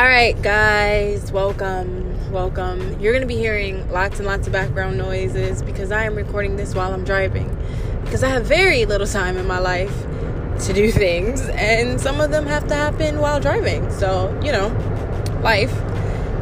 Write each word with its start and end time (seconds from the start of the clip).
All 0.00 0.06
right, 0.06 0.40
guys, 0.40 1.30
welcome, 1.30 2.32
welcome. 2.32 2.98
You're 2.98 3.12
going 3.12 3.20
to 3.20 3.28
be 3.28 3.36
hearing 3.36 3.86
lots 3.92 4.18
and 4.18 4.26
lots 4.26 4.46
of 4.46 4.52
background 4.54 4.96
noises 4.96 5.60
because 5.60 5.92
I 5.92 6.04
am 6.04 6.14
recording 6.14 6.56
this 6.56 6.74
while 6.74 6.94
I'm 6.94 7.04
driving. 7.04 7.54
Because 8.02 8.24
I 8.24 8.30
have 8.30 8.46
very 8.46 8.86
little 8.86 9.06
time 9.06 9.36
in 9.36 9.46
my 9.46 9.58
life 9.58 9.94
to 10.60 10.72
do 10.72 10.90
things, 10.90 11.42
and 11.50 12.00
some 12.00 12.18
of 12.18 12.30
them 12.30 12.46
have 12.46 12.66
to 12.68 12.74
happen 12.74 13.18
while 13.18 13.40
driving. 13.40 13.90
So, 13.90 14.34
you 14.42 14.52
know, 14.52 14.68
life. 15.42 15.78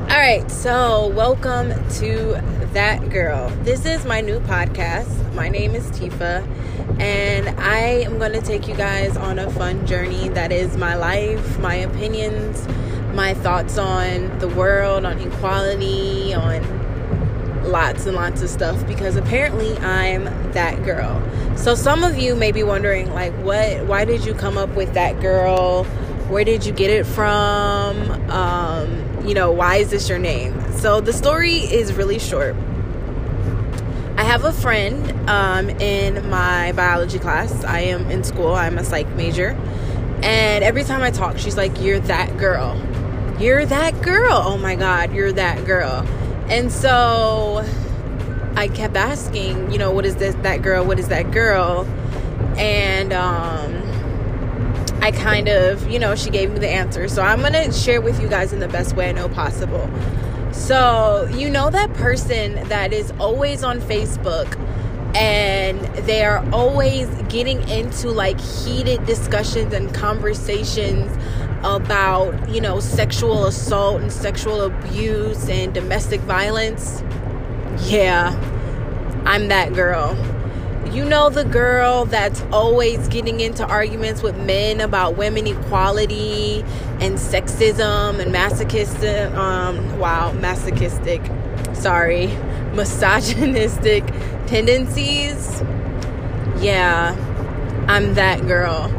All 0.02 0.18
right, 0.18 0.48
so 0.48 1.08
welcome 1.08 1.70
to 1.94 2.40
That 2.74 3.10
Girl. 3.10 3.48
This 3.64 3.84
is 3.84 4.04
my 4.04 4.20
new 4.20 4.38
podcast. 4.38 5.34
My 5.34 5.48
name 5.48 5.74
is 5.74 5.90
Tifa, 5.90 6.46
and 7.00 7.48
I 7.58 7.80
am 7.80 8.18
going 8.18 8.34
to 8.34 8.40
take 8.40 8.68
you 8.68 8.76
guys 8.76 9.16
on 9.16 9.40
a 9.40 9.50
fun 9.50 9.84
journey 9.84 10.28
that 10.28 10.52
is 10.52 10.76
my 10.76 10.94
life, 10.94 11.58
my 11.58 11.74
opinions 11.74 12.64
my 13.18 13.34
thoughts 13.34 13.76
on 13.78 14.38
the 14.38 14.46
world, 14.46 15.04
on 15.04 15.18
equality, 15.18 16.32
on 16.32 16.62
lots 17.64 18.06
and 18.06 18.14
lots 18.14 18.42
of 18.42 18.48
stuff 18.48 18.86
because 18.86 19.16
apparently 19.16 19.76
I'm 19.78 20.22
that 20.52 20.84
girl. 20.84 21.20
So 21.56 21.74
some 21.74 22.04
of 22.04 22.16
you 22.16 22.36
may 22.36 22.52
be 22.52 22.62
wondering 22.62 23.12
like 23.12 23.32
what 23.42 23.84
why 23.86 24.04
did 24.04 24.24
you 24.24 24.34
come 24.34 24.56
up 24.56 24.70
with 24.76 24.94
that 24.94 25.20
girl? 25.20 25.82
Where 26.30 26.44
did 26.44 26.64
you 26.64 26.72
get 26.72 26.90
it 26.90 27.06
from? 27.06 28.08
Um, 28.30 29.26
you 29.26 29.34
know, 29.34 29.50
why 29.50 29.78
is 29.78 29.90
this 29.90 30.08
your 30.08 30.20
name? 30.20 30.54
So 30.74 31.00
the 31.00 31.12
story 31.12 31.56
is 31.56 31.92
really 31.94 32.20
short. 32.20 32.54
I 34.16 34.22
have 34.22 34.44
a 34.44 34.52
friend 34.52 35.28
um, 35.28 35.70
in 35.70 36.30
my 36.30 36.70
biology 36.70 37.18
class. 37.18 37.64
I 37.64 37.80
am 37.80 38.08
in 38.12 38.22
school. 38.22 38.54
I'm 38.54 38.78
a 38.78 38.84
psych 38.84 39.08
major. 39.16 39.58
And 40.22 40.62
every 40.62 40.84
time 40.84 41.02
I 41.02 41.10
talk, 41.10 41.38
she's 41.38 41.56
like, 41.56 41.80
You're 41.80 41.98
that 42.00 42.38
girl 42.38 42.80
you're 43.40 43.64
that 43.66 44.02
girl. 44.02 44.32
Oh 44.32 44.58
my 44.58 44.74
God, 44.74 45.12
you're 45.12 45.32
that 45.32 45.64
girl. 45.64 46.06
And 46.48 46.72
so 46.72 47.64
I 48.56 48.68
kept 48.68 48.96
asking, 48.96 49.70
you 49.70 49.78
know, 49.78 49.90
what 49.90 50.04
is 50.04 50.16
this, 50.16 50.34
that 50.36 50.62
girl? 50.62 50.84
What 50.84 50.98
is 50.98 51.08
that 51.08 51.30
girl? 51.30 51.84
And, 52.56 53.12
um, 53.12 53.88
I 55.00 55.12
kind 55.12 55.48
of, 55.48 55.88
you 55.88 55.98
know, 55.98 56.16
she 56.16 56.28
gave 56.30 56.50
me 56.50 56.58
the 56.58 56.68
answer. 56.68 57.06
So 57.08 57.22
I'm 57.22 57.40
going 57.40 57.52
to 57.52 57.72
share 57.72 58.00
with 58.00 58.20
you 58.20 58.28
guys 58.28 58.52
in 58.52 58.58
the 58.58 58.68
best 58.68 58.96
way 58.96 59.08
I 59.08 59.12
know 59.12 59.28
possible. 59.28 59.88
So, 60.52 61.28
you 61.32 61.48
know, 61.48 61.70
that 61.70 61.92
person 61.94 62.54
that 62.68 62.92
is 62.92 63.12
always 63.12 63.62
on 63.62 63.80
Facebook 63.80 64.58
and 65.14 65.80
they 66.04 66.24
are 66.24 66.44
always 66.52 67.08
getting 67.28 67.66
into 67.68 68.10
like 68.10 68.40
heated 68.40 69.06
discussions 69.06 69.72
and 69.72 69.94
conversations 69.94 71.16
about, 71.64 72.48
you 72.48 72.60
know, 72.60 72.80
sexual 72.80 73.46
assault 73.46 74.00
and 74.00 74.12
sexual 74.12 74.62
abuse 74.62 75.48
and 75.48 75.74
domestic 75.74 76.20
violence, 76.22 77.02
yeah, 77.84 78.34
I'm 79.24 79.48
that 79.48 79.74
girl. 79.74 80.16
You 80.92 81.04
know, 81.04 81.28
the 81.28 81.44
girl 81.44 82.06
that's 82.06 82.42
always 82.50 83.08
getting 83.08 83.40
into 83.40 83.66
arguments 83.66 84.22
with 84.22 84.38
men 84.38 84.80
about 84.80 85.16
women 85.16 85.46
equality 85.46 86.62
and 87.00 87.16
sexism 87.16 88.18
and 88.20 88.32
masochistic, 88.32 89.30
um, 89.34 89.98
wow, 89.98 90.32
masochistic, 90.32 91.20
sorry, 91.74 92.26
misogynistic 92.74 94.04
tendencies. 94.46 95.62
Yeah, 96.60 97.14
I'm 97.88 98.14
that 98.14 98.46
girl. 98.46 98.90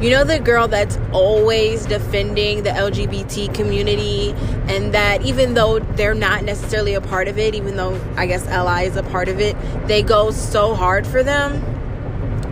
You 0.00 0.10
know, 0.10 0.24
the 0.24 0.38
girl 0.38 0.68
that's 0.68 0.98
always 1.10 1.86
defending 1.86 2.64
the 2.64 2.70
LGBT 2.70 3.54
community, 3.54 4.32
and 4.68 4.92
that 4.92 5.22
even 5.22 5.54
though 5.54 5.78
they're 5.78 6.14
not 6.14 6.44
necessarily 6.44 6.92
a 6.92 7.00
part 7.00 7.28
of 7.28 7.38
it, 7.38 7.54
even 7.54 7.76
though 7.76 7.98
I 8.14 8.26
guess 8.26 8.46
LI 8.46 8.86
is 8.86 8.96
a 8.96 9.02
part 9.02 9.28
of 9.28 9.40
it, 9.40 9.56
they 9.86 10.02
go 10.02 10.30
so 10.30 10.74
hard 10.74 11.06
for 11.06 11.22
them. 11.22 11.62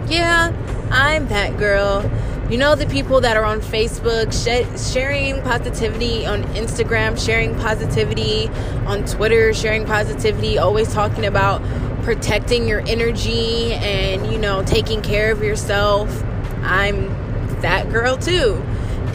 Yeah, 0.08 0.52
I'm 0.90 1.28
that 1.28 1.58
girl. 1.58 2.10
You 2.50 2.56
know, 2.56 2.74
the 2.74 2.86
people 2.86 3.20
that 3.22 3.36
are 3.36 3.44
on 3.44 3.60
Facebook 3.60 4.32
sh- 4.32 4.92
sharing 4.92 5.42
positivity 5.42 6.24
on 6.24 6.44
Instagram, 6.54 7.22
sharing 7.22 7.54
positivity 7.56 8.48
on 8.86 9.04
Twitter, 9.04 9.52
sharing 9.52 9.84
positivity, 9.84 10.56
always 10.56 10.92
talking 10.92 11.26
about 11.26 11.62
protecting 12.04 12.68
your 12.68 12.80
energy 12.86 13.72
and, 13.74 14.30
you 14.30 14.38
know, 14.38 14.62
taking 14.64 15.02
care 15.02 15.32
of 15.32 15.42
yourself. 15.42 16.22
I'm 16.62 17.23
that 17.64 17.90
girl 17.90 18.16
too. 18.16 18.62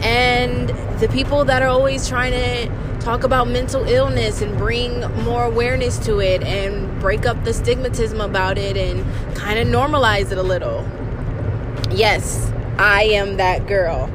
And 0.02 0.68
the 1.00 1.08
people 1.08 1.44
that 1.44 1.62
are 1.62 1.68
always 1.68 2.08
trying 2.08 2.32
to 2.32 3.00
talk 3.00 3.24
about 3.24 3.48
mental 3.48 3.84
illness 3.84 4.42
and 4.42 4.56
bring 4.58 5.00
more 5.24 5.44
awareness 5.44 5.98
to 6.00 6.18
it 6.18 6.42
and 6.42 7.00
break 7.00 7.26
up 7.26 7.42
the 7.44 7.50
stigmatism 7.50 8.22
about 8.22 8.58
it 8.58 8.76
and 8.76 9.04
kind 9.34 9.58
of 9.58 9.68
normalize 9.68 10.32
it 10.32 10.38
a 10.38 10.42
little. 10.42 10.86
Yes, 11.90 12.52
I 12.76 13.04
am 13.04 13.36
that 13.36 13.66
girl. 13.66 14.10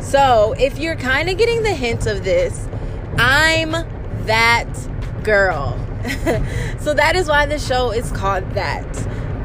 So, 0.00 0.54
if 0.58 0.78
you're 0.78 0.96
kind 0.96 1.30
of 1.30 1.38
getting 1.38 1.62
the 1.62 1.74
hint 1.74 2.06
of 2.06 2.24
this, 2.24 2.68
I'm 3.18 3.72
that 4.26 4.68
girl. 5.22 5.78
so, 6.80 6.92
that 6.92 7.14
is 7.16 7.28
why 7.28 7.46
the 7.46 7.58
show 7.58 7.90
is 7.92 8.12
called 8.12 8.48
that. 8.52 8.84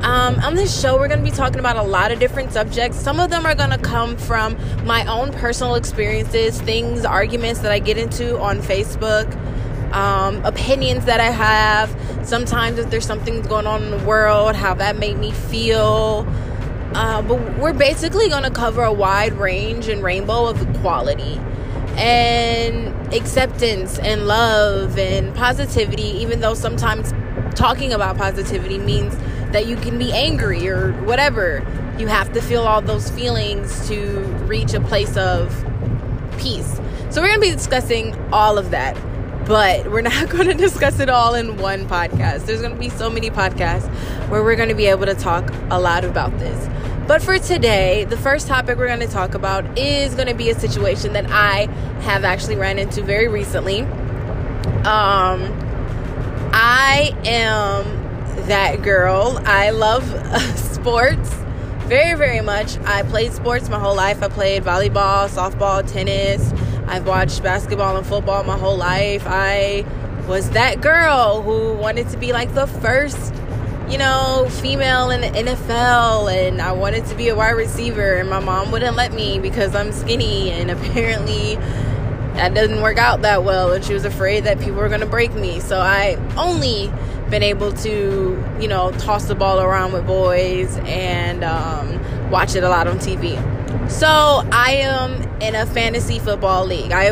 Um, 0.01 0.39
on 0.39 0.55
this 0.55 0.81
show, 0.81 0.97
we're 0.97 1.07
going 1.07 1.23
to 1.23 1.29
be 1.29 1.35
talking 1.35 1.59
about 1.59 1.77
a 1.77 1.83
lot 1.83 2.11
of 2.11 2.19
different 2.19 2.51
subjects. 2.51 2.97
Some 2.97 3.19
of 3.19 3.29
them 3.29 3.45
are 3.45 3.53
going 3.53 3.69
to 3.69 3.77
come 3.77 4.17
from 4.17 4.57
my 4.83 5.05
own 5.05 5.31
personal 5.31 5.75
experiences, 5.75 6.59
things, 6.59 7.05
arguments 7.05 7.59
that 7.59 7.71
I 7.71 7.77
get 7.77 7.99
into 7.99 8.39
on 8.39 8.61
Facebook, 8.61 9.31
um, 9.93 10.43
opinions 10.43 11.05
that 11.05 11.19
I 11.19 11.29
have. 11.29 11.95
Sometimes, 12.27 12.79
if 12.79 12.89
there's 12.89 13.05
something 13.05 13.43
going 13.43 13.67
on 13.67 13.83
in 13.83 13.91
the 13.91 14.03
world, 14.03 14.55
how 14.55 14.73
that 14.73 14.97
made 14.97 15.19
me 15.19 15.31
feel. 15.31 16.25
Uh, 16.95 17.21
but 17.21 17.59
we're 17.59 17.71
basically 17.71 18.27
going 18.27 18.43
to 18.43 18.49
cover 18.49 18.83
a 18.83 18.91
wide 18.91 19.33
range 19.33 19.87
and 19.87 20.01
rainbow 20.01 20.47
of 20.47 20.67
equality 20.67 21.39
and 21.97 23.13
acceptance 23.13 23.99
and 23.99 24.25
love 24.25 24.97
and 24.97 25.35
positivity, 25.35 26.01
even 26.01 26.39
though 26.39 26.55
sometimes 26.55 27.13
talking 27.55 27.93
about 27.93 28.17
positivity 28.17 28.79
means 28.79 29.15
that 29.51 29.65
you 29.67 29.75
can 29.75 29.97
be 29.97 30.11
angry 30.11 30.67
or 30.69 30.93
whatever. 31.03 31.65
You 31.97 32.07
have 32.07 32.33
to 32.33 32.41
feel 32.41 32.63
all 32.63 32.81
those 32.81 33.09
feelings 33.09 33.87
to 33.87 34.19
reach 34.45 34.73
a 34.73 34.81
place 34.81 35.15
of 35.17 35.65
peace. 36.37 36.79
So, 37.09 37.21
we're 37.21 37.27
going 37.27 37.41
to 37.41 37.47
be 37.47 37.51
discussing 37.51 38.15
all 38.31 38.57
of 38.57 38.71
that, 38.71 38.95
but 39.45 39.91
we're 39.91 40.01
not 40.13 40.29
going 40.29 40.47
to 40.47 40.53
discuss 40.53 40.99
it 40.99 41.09
all 41.09 41.35
in 41.35 41.57
one 41.57 41.87
podcast. 41.87 42.45
There's 42.45 42.61
going 42.61 42.73
to 42.73 42.79
be 42.79 42.89
so 42.89 43.09
many 43.09 43.29
podcasts 43.29 43.89
where 44.29 44.43
we're 44.43 44.55
going 44.55 44.69
to 44.69 44.75
be 44.75 44.85
able 44.85 45.05
to 45.05 45.15
talk 45.15 45.51
a 45.69 45.79
lot 45.79 46.05
about 46.05 46.37
this. 46.39 46.69
But 47.07 47.21
for 47.21 47.37
today, 47.37 48.05
the 48.05 48.15
first 48.15 48.47
topic 48.47 48.77
we're 48.77 48.87
going 48.87 49.01
to 49.01 49.07
talk 49.07 49.33
about 49.33 49.77
is 49.77 50.15
going 50.15 50.27
to 50.27 50.33
be 50.33 50.49
a 50.49 50.57
situation 50.57 51.13
that 51.13 51.29
I 51.29 51.65
have 52.03 52.23
actually 52.23 52.55
ran 52.55 52.79
into 52.79 53.03
very 53.03 53.27
recently. 53.27 53.81
Um, 53.81 55.51
I 56.53 57.13
am 57.25 58.00
that 58.47 58.81
girl. 58.81 59.41
I 59.45 59.71
love 59.71 60.03
uh, 60.13 60.39
sports 60.55 61.29
very, 61.91 62.17
very 62.17 62.39
much. 62.39 62.77
I 62.85 63.03
played 63.03 63.33
sports 63.33 63.67
my 63.67 63.77
whole 63.77 63.95
life. 63.95 64.23
I 64.23 64.29
played 64.29 64.63
volleyball, 64.63 65.27
softball, 65.27 65.85
tennis. 65.85 66.53
I've 66.87 67.05
watched 67.05 67.43
basketball 67.43 67.97
and 67.97 68.07
football 68.07 68.45
my 68.45 68.57
whole 68.57 68.77
life. 68.77 69.23
I 69.25 69.83
was 70.25 70.49
that 70.51 70.79
girl 70.79 71.41
who 71.41 71.73
wanted 71.73 72.07
to 72.11 72.17
be 72.17 72.31
like 72.31 72.53
the 72.53 72.65
first, 72.65 73.33
you 73.89 73.97
know, 73.97 74.47
female 74.61 75.09
in 75.09 75.19
the 75.19 75.27
NFL, 75.27 76.33
and 76.33 76.61
I 76.61 76.71
wanted 76.71 77.05
to 77.07 77.15
be 77.15 77.27
a 77.27 77.35
wide 77.35 77.57
receiver, 77.57 78.13
and 78.15 78.29
my 78.29 78.39
mom 78.39 78.71
wouldn't 78.71 78.95
let 78.95 79.11
me 79.11 79.39
because 79.39 79.75
I'm 79.75 79.91
skinny, 79.91 80.49
and 80.51 80.71
apparently 80.77 81.55
that 82.35 82.53
doesn't 82.53 82.81
work 82.81 82.99
out 82.99 83.23
that 83.23 83.43
well, 83.43 83.73
and 83.73 83.83
she 83.83 83.93
was 83.93 84.05
afraid 84.05 84.45
that 84.45 84.59
people 84.59 84.75
were 84.75 84.87
going 84.87 85.01
to 85.01 85.05
break 85.05 85.33
me. 85.33 85.59
So 85.59 85.81
I 85.81 86.15
only 86.37 86.89
been 87.31 87.43
able 87.43 87.71
to, 87.71 88.45
you 88.59 88.67
know, 88.67 88.91
toss 88.91 89.25
the 89.25 89.35
ball 89.35 89.59
around 89.59 89.93
with 89.93 90.05
boys 90.05 90.77
and 90.83 91.43
um, 91.43 92.29
watch 92.29 92.55
it 92.55 92.63
a 92.63 92.69
lot 92.69 92.87
on 92.87 92.99
TV. 92.99 93.39
So 93.89 94.07
I 94.51 94.73
am 94.81 95.21
in 95.41 95.55
a 95.55 95.65
fantasy 95.65 96.19
football 96.19 96.65
league. 96.65 96.91
I 96.91 97.05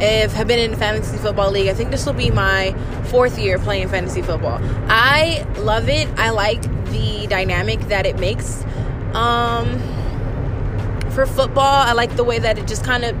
have 0.00 0.46
been 0.46 0.58
in 0.58 0.76
fantasy 0.76 1.16
football 1.16 1.50
league. 1.50 1.68
I 1.68 1.74
think 1.74 1.90
this 1.90 2.04
will 2.04 2.12
be 2.12 2.30
my 2.30 2.74
fourth 3.04 3.38
year 3.38 3.58
playing 3.58 3.88
fantasy 3.88 4.20
football. 4.20 4.60
I 4.88 5.46
love 5.58 5.88
it. 5.88 6.08
I 6.18 6.30
like 6.30 6.62
the 6.90 7.26
dynamic 7.28 7.80
that 7.88 8.04
it 8.04 8.18
makes. 8.18 8.64
Um, 9.14 9.80
for 11.10 11.24
football, 11.24 11.86
I 11.86 11.92
like 11.92 12.14
the 12.16 12.24
way 12.24 12.38
that 12.38 12.58
it 12.58 12.66
just 12.66 12.84
kind 12.84 13.04
of 13.04 13.16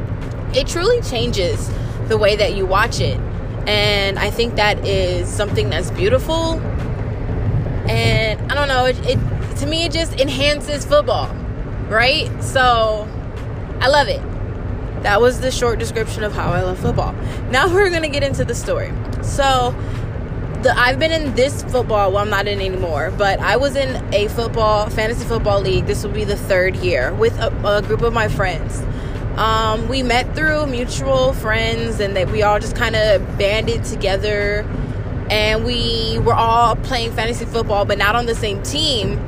it 0.56 0.66
truly 0.66 1.00
changes 1.02 1.70
the 2.08 2.18
way 2.18 2.36
that 2.36 2.54
you 2.54 2.66
watch 2.66 3.00
it. 3.00 3.18
And 3.66 4.18
I 4.18 4.30
think 4.30 4.56
that 4.56 4.86
is 4.86 5.28
something 5.28 5.70
that's 5.70 5.90
beautiful. 5.90 6.60
And 7.88 8.40
I 8.50 8.54
don't 8.54 8.68
know, 8.68 8.86
it, 8.86 8.98
it 9.06 9.18
to 9.58 9.66
me 9.66 9.84
it 9.84 9.92
just 9.92 10.20
enhances 10.20 10.84
football, 10.84 11.28
right? 11.88 12.30
So 12.42 13.08
I 13.80 13.88
love 13.88 14.08
it. 14.08 14.22
that 15.02 15.20
was 15.20 15.40
the 15.40 15.50
short 15.50 15.78
description 15.78 16.24
of 16.24 16.32
how 16.32 16.50
I 16.52 16.62
love 16.62 16.78
football. 16.78 17.12
Now 17.50 17.68
we're 17.72 17.90
gonna 17.90 18.08
get 18.08 18.22
into 18.22 18.44
the 18.44 18.54
story. 18.54 18.92
So 19.22 19.74
the, 20.62 20.76
I've 20.76 20.98
been 20.98 21.12
in 21.12 21.34
this 21.34 21.62
football. 21.62 22.10
Well, 22.12 22.18
I'm 22.18 22.30
not 22.30 22.48
in 22.48 22.60
anymore, 22.60 23.12
but 23.16 23.38
I 23.40 23.56
was 23.56 23.76
in 23.76 24.02
a 24.14 24.28
football 24.28 24.90
fantasy 24.90 25.24
football 25.24 25.60
league. 25.60 25.86
This 25.86 26.02
will 26.02 26.12
be 26.12 26.24
the 26.24 26.36
third 26.36 26.76
year 26.76 27.14
with 27.14 27.38
a, 27.38 27.76
a 27.76 27.82
group 27.82 28.02
of 28.02 28.12
my 28.12 28.28
friends. 28.28 28.82
Um, 29.36 29.88
we 29.88 30.02
met 30.02 30.34
through 30.34 30.66
mutual 30.66 31.34
friends, 31.34 32.00
and 32.00 32.16
that 32.16 32.30
we 32.30 32.42
all 32.42 32.58
just 32.58 32.74
kind 32.74 32.96
of 32.96 33.20
banded 33.36 33.84
together, 33.84 34.66
and 35.30 35.64
we 35.64 36.18
were 36.20 36.34
all 36.34 36.76
playing 36.76 37.12
fantasy 37.12 37.44
football, 37.44 37.84
but 37.84 37.98
not 37.98 38.16
on 38.16 38.24
the 38.26 38.34
same 38.34 38.62
team. 38.62 39.18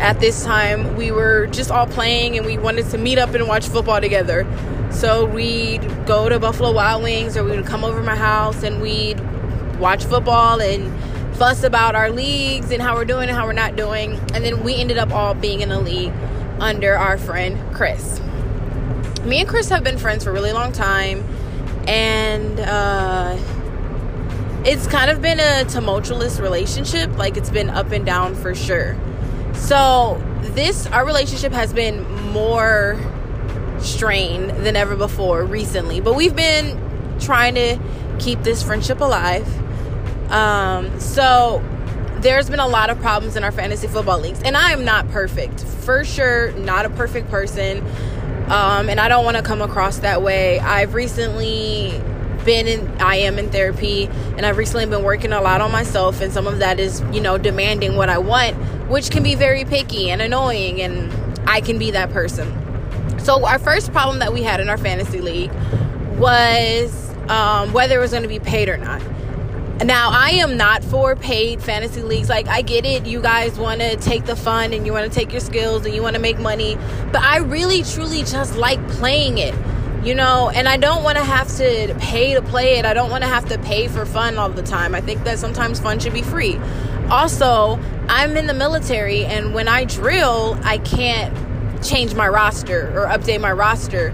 At 0.00 0.20
this 0.20 0.44
time, 0.44 0.96
we 0.96 1.10
were 1.10 1.46
just 1.46 1.70
all 1.70 1.86
playing, 1.86 2.36
and 2.36 2.44
we 2.44 2.58
wanted 2.58 2.90
to 2.90 2.98
meet 2.98 3.18
up 3.18 3.32
and 3.34 3.48
watch 3.48 3.66
football 3.68 4.00
together. 4.00 4.46
So 4.90 5.24
we'd 5.24 5.82
go 6.06 6.28
to 6.28 6.38
Buffalo 6.38 6.72
Wild 6.72 7.02
Wings, 7.02 7.36
or 7.36 7.44
we 7.44 7.52
would 7.52 7.66
come 7.66 7.84
over 7.84 8.02
my 8.02 8.16
house, 8.16 8.62
and 8.62 8.82
we'd 8.82 9.20
watch 9.78 10.04
football 10.04 10.60
and 10.60 10.92
fuss 11.36 11.62
about 11.62 11.94
our 11.94 12.10
leagues 12.10 12.70
and 12.70 12.82
how 12.82 12.94
we're 12.94 13.06
doing 13.06 13.30
and 13.30 13.38
how 13.38 13.46
we're 13.46 13.54
not 13.54 13.76
doing. 13.76 14.20
And 14.34 14.44
then 14.44 14.62
we 14.62 14.74
ended 14.74 14.98
up 14.98 15.10
all 15.10 15.32
being 15.32 15.62
in 15.62 15.72
a 15.72 15.80
league 15.80 16.12
under 16.58 16.98
our 16.98 17.16
friend 17.16 17.58
Chris. 17.74 18.20
Me 19.24 19.40
and 19.40 19.48
Chris 19.48 19.68
have 19.68 19.84
been 19.84 19.98
friends 19.98 20.24
for 20.24 20.30
a 20.30 20.32
really 20.32 20.52
long 20.52 20.72
time, 20.72 21.24
and 21.86 22.58
uh, 22.60 23.36
it's 24.64 24.86
kind 24.86 25.10
of 25.10 25.20
been 25.20 25.40
a 25.40 25.64
tumultuous 25.64 26.40
relationship. 26.40 27.16
Like 27.16 27.36
it's 27.36 27.50
been 27.50 27.70
up 27.70 27.92
and 27.92 28.04
down 28.04 28.34
for 28.34 28.54
sure. 28.54 28.96
So 29.54 30.22
this 30.40 30.86
our 30.86 31.04
relationship 31.04 31.52
has 31.52 31.72
been 31.72 32.10
more 32.32 32.98
strained 33.80 34.50
than 34.64 34.76
ever 34.76 34.96
before 34.96 35.44
recently, 35.44 36.00
but 36.00 36.14
we've 36.14 36.36
been 36.36 36.78
trying 37.18 37.54
to 37.54 37.78
keep 38.18 38.42
this 38.42 38.62
friendship 38.62 39.00
alive 39.00 39.46
um, 40.30 41.00
so 41.00 41.62
there's 42.20 42.48
been 42.48 42.60
a 42.60 42.68
lot 42.68 42.88
of 42.88 43.00
problems 43.00 43.36
in 43.36 43.44
our 43.44 43.52
fantasy 43.52 43.88
football 43.88 44.20
leagues, 44.20 44.40
and 44.42 44.56
I 44.56 44.72
am 44.72 44.84
not 44.84 45.08
perfect. 45.10 45.60
For 45.60 46.04
sure, 46.04 46.52
not 46.52 46.86
a 46.86 46.90
perfect 46.90 47.28
person. 47.30 47.84
Um, 48.50 48.88
and 48.90 48.98
I 48.98 49.08
don't 49.08 49.24
want 49.24 49.36
to 49.36 49.42
come 49.42 49.62
across 49.62 49.98
that 49.98 50.22
way. 50.22 50.58
I've 50.58 50.94
recently 50.94 52.00
been 52.44 52.66
in 52.66 52.88
I 53.00 53.16
am 53.16 53.38
in 53.38 53.50
therapy 53.50 54.06
and 54.36 54.46
I've 54.46 54.56
recently 54.56 54.86
been 54.86 55.04
working 55.04 55.32
a 55.32 55.40
lot 55.40 55.60
on 55.60 55.70
myself 55.70 56.20
and 56.20 56.32
some 56.32 56.46
of 56.46 56.58
that 56.58 56.80
is, 56.80 57.02
you 57.12 57.20
know, 57.20 57.38
demanding 57.38 57.96
what 57.96 58.08
I 58.08 58.18
want, 58.18 58.56
which 58.88 59.10
can 59.10 59.22
be 59.22 59.34
very 59.34 59.64
picky 59.64 60.10
and 60.10 60.20
annoying 60.22 60.80
and 60.80 61.12
I 61.48 61.60
can 61.60 61.78
be 61.78 61.90
that 61.92 62.10
person. 62.10 62.48
So 63.20 63.44
our 63.44 63.58
first 63.58 63.92
problem 63.92 64.18
that 64.20 64.32
we 64.32 64.42
had 64.42 64.60
in 64.60 64.68
our 64.68 64.78
fantasy 64.78 65.20
league 65.20 65.52
was 66.18 67.14
um, 67.28 67.72
whether 67.72 67.98
it 67.98 68.00
was 68.00 68.10
going 68.10 68.22
to 68.22 68.28
be 68.28 68.40
paid 68.40 68.68
or 68.68 68.76
not. 68.76 69.02
Now, 69.84 70.10
I 70.12 70.32
am 70.32 70.58
not 70.58 70.84
for 70.84 71.16
paid 71.16 71.62
fantasy 71.62 72.02
leagues. 72.02 72.28
Like, 72.28 72.48
I 72.48 72.60
get 72.60 72.84
it. 72.84 73.06
You 73.06 73.22
guys 73.22 73.58
want 73.58 73.80
to 73.80 73.96
take 73.96 74.26
the 74.26 74.36
fun 74.36 74.74
and 74.74 74.84
you 74.84 74.92
want 74.92 75.10
to 75.10 75.18
take 75.18 75.32
your 75.32 75.40
skills 75.40 75.86
and 75.86 75.94
you 75.94 76.02
want 76.02 76.16
to 76.16 76.20
make 76.20 76.38
money. 76.38 76.76
But 77.10 77.22
I 77.22 77.38
really, 77.38 77.82
truly 77.82 78.22
just 78.22 78.56
like 78.56 78.86
playing 78.88 79.38
it, 79.38 79.54
you 80.04 80.14
know? 80.14 80.50
And 80.50 80.68
I 80.68 80.76
don't 80.76 81.02
want 81.02 81.16
to 81.16 81.24
have 81.24 81.48
to 81.56 81.96
pay 81.98 82.34
to 82.34 82.42
play 82.42 82.78
it. 82.78 82.84
I 82.84 82.92
don't 82.92 83.10
want 83.10 83.24
to 83.24 83.28
have 83.28 83.48
to 83.48 83.58
pay 83.60 83.88
for 83.88 84.04
fun 84.04 84.36
all 84.36 84.50
the 84.50 84.62
time. 84.62 84.94
I 84.94 85.00
think 85.00 85.24
that 85.24 85.38
sometimes 85.38 85.80
fun 85.80 85.98
should 85.98 86.12
be 86.12 86.22
free. 86.22 86.60
Also, 87.08 87.80
I'm 88.08 88.36
in 88.36 88.46
the 88.46 88.54
military, 88.54 89.24
and 89.24 89.54
when 89.54 89.66
I 89.66 89.84
drill, 89.84 90.58
I 90.62 90.76
can't 90.78 91.34
change 91.82 92.14
my 92.14 92.28
roster 92.28 92.92
or 92.94 93.06
update 93.06 93.40
my 93.40 93.52
roster 93.52 94.12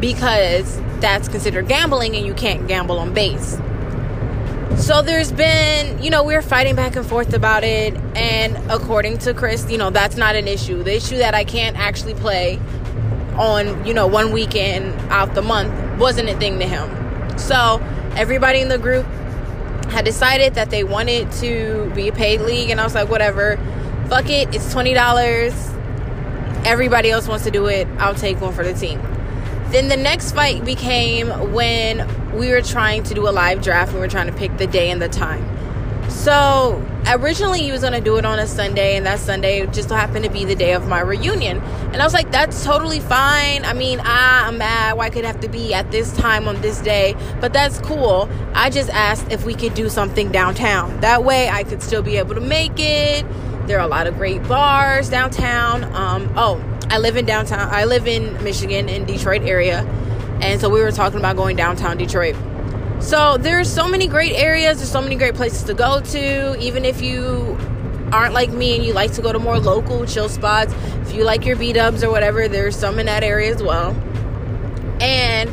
because 0.00 0.80
that's 1.00 1.28
considered 1.28 1.68
gambling 1.68 2.16
and 2.16 2.26
you 2.26 2.32
can't 2.32 2.66
gamble 2.66 2.98
on 2.98 3.12
base. 3.12 3.58
So 4.84 5.00
there's 5.00 5.32
been, 5.32 6.02
you 6.02 6.10
know, 6.10 6.22
we're 6.22 6.42
fighting 6.42 6.76
back 6.76 6.94
and 6.94 7.06
forth 7.06 7.32
about 7.32 7.64
it. 7.64 7.94
And 8.14 8.54
according 8.70 9.16
to 9.20 9.32
Chris, 9.32 9.70
you 9.70 9.78
know, 9.78 9.88
that's 9.88 10.18
not 10.18 10.36
an 10.36 10.46
issue. 10.46 10.82
The 10.82 10.94
issue 10.94 11.16
that 11.16 11.34
I 11.34 11.42
can't 11.42 11.74
actually 11.78 12.12
play 12.12 12.60
on, 13.38 13.86
you 13.86 13.94
know, 13.94 14.06
one 14.06 14.30
weekend 14.30 14.92
out 15.10 15.34
the 15.34 15.40
month 15.40 15.72
wasn't 15.98 16.28
a 16.28 16.36
thing 16.36 16.58
to 16.58 16.66
him. 16.66 17.38
So 17.38 17.80
everybody 18.14 18.60
in 18.60 18.68
the 18.68 18.76
group 18.76 19.06
had 19.86 20.04
decided 20.04 20.52
that 20.56 20.68
they 20.68 20.84
wanted 20.84 21.32
to 21.32 21.90
be 21.94 22.08
a 22.08 22.12
paid 22.12 22.42
league. 22.42 22.68
And 22.68 22.78
I 22.78 22.84
was 22.84 22.94
like, 22.94 23.08
whatever, 23.08 23.56
fuck 24.10 24.28
it, 24.28 24.54
it's 24.54 24.74
$20. 24.74 26.66
Everybody 26.66 27.10
else 27.10 27.26
wants 27.26 27.44
to 27.44 27.50
do 27.50 27.68
it. 27.68 27.88
I'll 27.96 28.14
take 28.14 28.38
one 28.38 28.52
for 28.52 28.64
the 28.64 28.74
team. 28.74 29.00
Then 29.70 29.88
the 29.88 29.96
next 29.96 30.32
fight 30.32 30.64
became 30.64 31.28
when 31.52 32.06
we 32.36 32.50
were 32.50 32.62
trying 32.62 33.02
to 33.04 33.14
do 33.14 33.28
a 33.28 33.30
live 33.30 33.62
draft 33.62 33.90
and 33.90 34.00
we 34.00 34.00
were 34.00 34.10
trying 34.10 34.28
to 34.28 34.32
pick 34.32 34.56
the 34.56 34.66
day 34.66 34.90
and 34.90 35.02
the 35.02 35.08
time. 35.08 35.44
So 36.10 36.84
originally 37.06 37.60
he 37.60 37.72
was 37.72 37.82
gonna 37.82 38.00
do 38.00 38.16
it 38.16 38.24
on 38.24 38.38
a 38.38 38.46
Sunday, 38.46 38.96
and 38.96 39.04
that 39.06 39.18
Sunday 39.18 39.66
just 39.66 39.88
so 39.88 39.94
happened 39.94 40.24
to 40.24 40.30
be 40.30 40.44
the 40.44 40.54
day 40.54 40.72
of 40.72 40.86
my 40.86 41.00
reunion. 41.00 41.60
And 41.92 41.96
I 41.96 42.04
was 42.04 42.14
like, 42.14 42.30
that's 42.30 42.64
totally 42.64 43.00
fine. 43.00 43.64
I 43.64 43.72
mean, 43.72 44.00
ah, 44.02 44.46
I'm 44.48 44.58
mad. 44.58 44.96
Why 44.96 45.10
could 45.10 45.24
it 45.24 45.26
have 45.26 45.40
to 45.40 45.48
be 45.48 45.74
at 45.74 45.90
this 45.90 46.12
time 46.16 46.46
on 46.46 46.60
this 46.60 46.80
day? 46.80 47.16
But 47.40 47.52
that's 47.52 47.78
cool. 47.80 48.28
I 48.54 48.70
just 48.70 48.90
asked 48.90 49.30
if 49.30 49.44
we 49.44 49.54
could 49.54 49.74
do 49.74 49.88
something 49.88 50.30
downtown. 50.30 51.00
That 51.00 51.24
way 51.24 51.48
I 51.48 51.64
could 51.64 51.82
still 51.82 52.02
be 52.02 52.16
able 52.16 52.34
to 52.34 52.40
make 52.40 52.78
it. 52.78 53.26
There 53.66 53.78
are 53.78 53.84
a 53.84 53.88
lot 53.88 54.06
of 54.06 54.16
great 54.16 54.46
bars 54.46 55.08
downtown. 55.08 55.84
Um, 55.94 56.32
oh, 56.36 56.62
I 56.90 56.98
live 56.98 57.16
in 57.16 57.26
downtown. 57.26 57.68
I 57.72 57.84
live 57.84 58.06
in 58.06 58.42
Michigan, 58.44 58.88
in 58.88 59.04
Detroit 59.04 59.42
area 59.42 59.84
and 60.40 60.60
so 60.60 60.68
we 60.68 60.80
were 60.80 60.92
talking 60.92 61.18
about 61.18 61.36
going 61.36 61.56
downtown 61.56 61.96
Detroit. 61.96 62.36
So 63.00 63.36
there's 63.38 63.72
so 63.72 63.88
many 63.88 64.06
great 64.06 64.34
areas, 64.34 64.78
there's 64.78 64.90
so 64.90 65.00
many 65.00 65.16
great 65.16 65.34
places 65.34 65.62
to 65.64 65.74
go 65.74 66.00
to, 66.00 66.58
even 66.58 66.84
if 66.84 67.00
you 67.00 67.56
aren't 68.12 68.34
like 68.34 68.50
me 68.50 68.76
and 68.76 68.84
you 68.84 68.92
like 68.92 69.12
to 69.12 69.22
go 69.22 69.32
to 69.32 69.38
more 69.38 69.58
local 69.58 70.04
chill 70.06 70.28
spots. 70.28 70.74
If 71.02 71.14
you 71.14 71.24
like 71.24 71.44
your 71.44 71.56
B 71.56 71.72
dubs 71.72 72.04
or 72.04 72.10
whatever, 72.10 72.48
there's 72.48 72.76
some 72.76 72.98
in 72.98 73.06
that 73.06 73.24
area 73.24 73.52
as 73.54 73.62
well. 73.62 73.90
And 75.00 75.48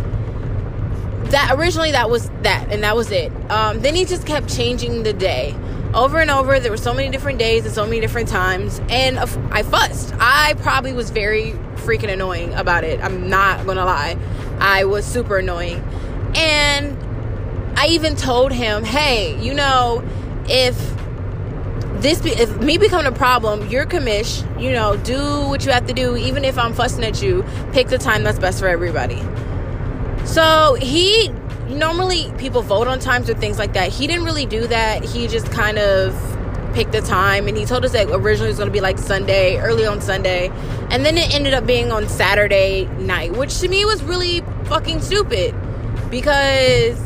that 1.31 1.55
originally 1.57 1.91
that 1.91 2.09
was 2.09 2.29
that 2.41 2.67
and 2.71 2.83
that 2.83 2.95
was 2.95 3.11
it. 3.11 3.31
Um, 3.49 3.79
then 3.79 3.95
he 3.95 4.05
just 4.05 4.25
kept 4.25 4.53
changing 4.53 5.03
the 5.03 5.13
day 5.13 5.55
over 5.93 6.19
and 6.19 6.31
over. 6.31 6.59
There 6.59 6.71
were 6.71 6.77
so 6.77 6.93
many 6.93 7.09
different 7.09 7.39
days 7.39 7.65
and 7.65 7.73
so 7.73 7.85
many 7.85 7.99
different 7.99 8.29
times, 8.29 8.81
and 8.89 9.19
I 9.19 9.63
fussed. 9.63 10.13
I 10.19 10.55
probably 10.59 10.93
was 10.93 11.09
very 11.09 11.51
freaking 11.75 12.11
annoying 12.11 12.53
about 12.53 12.83
it. 12.83 12.99
I'm 13.03 13.29
not 13.29 13.65
gonna 13.65 13.85
lie. 13.85 14.17
I 14.59 14.85
was 14.85 15.05
super 15.05 15.37
annoying. 15.37 15.83
And 16.35 16.97
I 17.77 17.87
even 17.87 18.15
told 18.15 18.51
him, 18.51 18.83
hey, 18.83 19.39
you 19.41 19.53
know, 19.53 20.03
if 20.47 20.77
this 22.01 22.21
be, 22.21 22.31
if 22.31 22.55
me 22.57 22.77
becoming 22.77 23.05
a 23.05 23.11
problem, 23.11 23.67
you're 23.69 23.85
commish, 23.85 24.41
you 24.61 24.71
know, 24.71 24.97
do 24.97 25.47
what 25.47 25.65
you 25.65 25.71
have 25.71 25.85
to 25.87 25.93
do, 25.93 26.15
even 26.15 26.45
if 26.45 26.57
I'm 26.57 26.73
fussing 26.73 27.03
at 27.03 27.21
you, 27.21 27.43
pick 27.73 27.87
the 27.87 27.97
time 27.97 28.23
that's 28.23 28.39
best 28.39 28.59
for 28.59 28.67
everybody. 28.67 29.21
So 30.25 30.75
he 30.79 31.31
normally 31.71 32.31
people 32.37 32.61
vote 32.61 32.87
on 32.87 32.99
times 32.99 33.29
or 33.29 33.33
things 33.33 33.57
like 33.57 33.73
that. 33.73 33.89
He 33.89 34.07
didn't 34.07 34.25
really 34.25 34.45
do 34.45 34.67
that. 34.67 35.03
He 35.03 35.27
just 35.27 35.51
kind 35.51 35.77
of 35.77 36.13
picked 36.73 36.91
the 36.91 37.01
time 37.01 37.47
and 37.47 37.57
he 37.57 37.65
told 37.65 37.83
us 37.83 37.91
that 37.91 38.09
originally 38.09 38.47
it 38.47 38.51
was 38.51 38.57
going 38.57 38.69
to 38.69 38.73
be 38.73 38.81
like 38.81 38.97
Sunday, 38.97 39.57
early 39.57 39.85
on 39.85 40.01
Sunday. 40.01 40.49
And 40.89 41.05
then 41.05 41.17
it 41.17 41.33
ended 41.33 41.53
up 41.53 41.65
being 41.65 41.91
on 41.91 42.07
Saturday 42.07 42.85
night, 42.97 43.33
which 43.33 43.59
to 43.59 43.67
me 43.67 43.85
was 43.85 44.03
really 44.03 44.41
fucking 44.65 45.01
stupid 45.01 45.55
because 46.09 46.97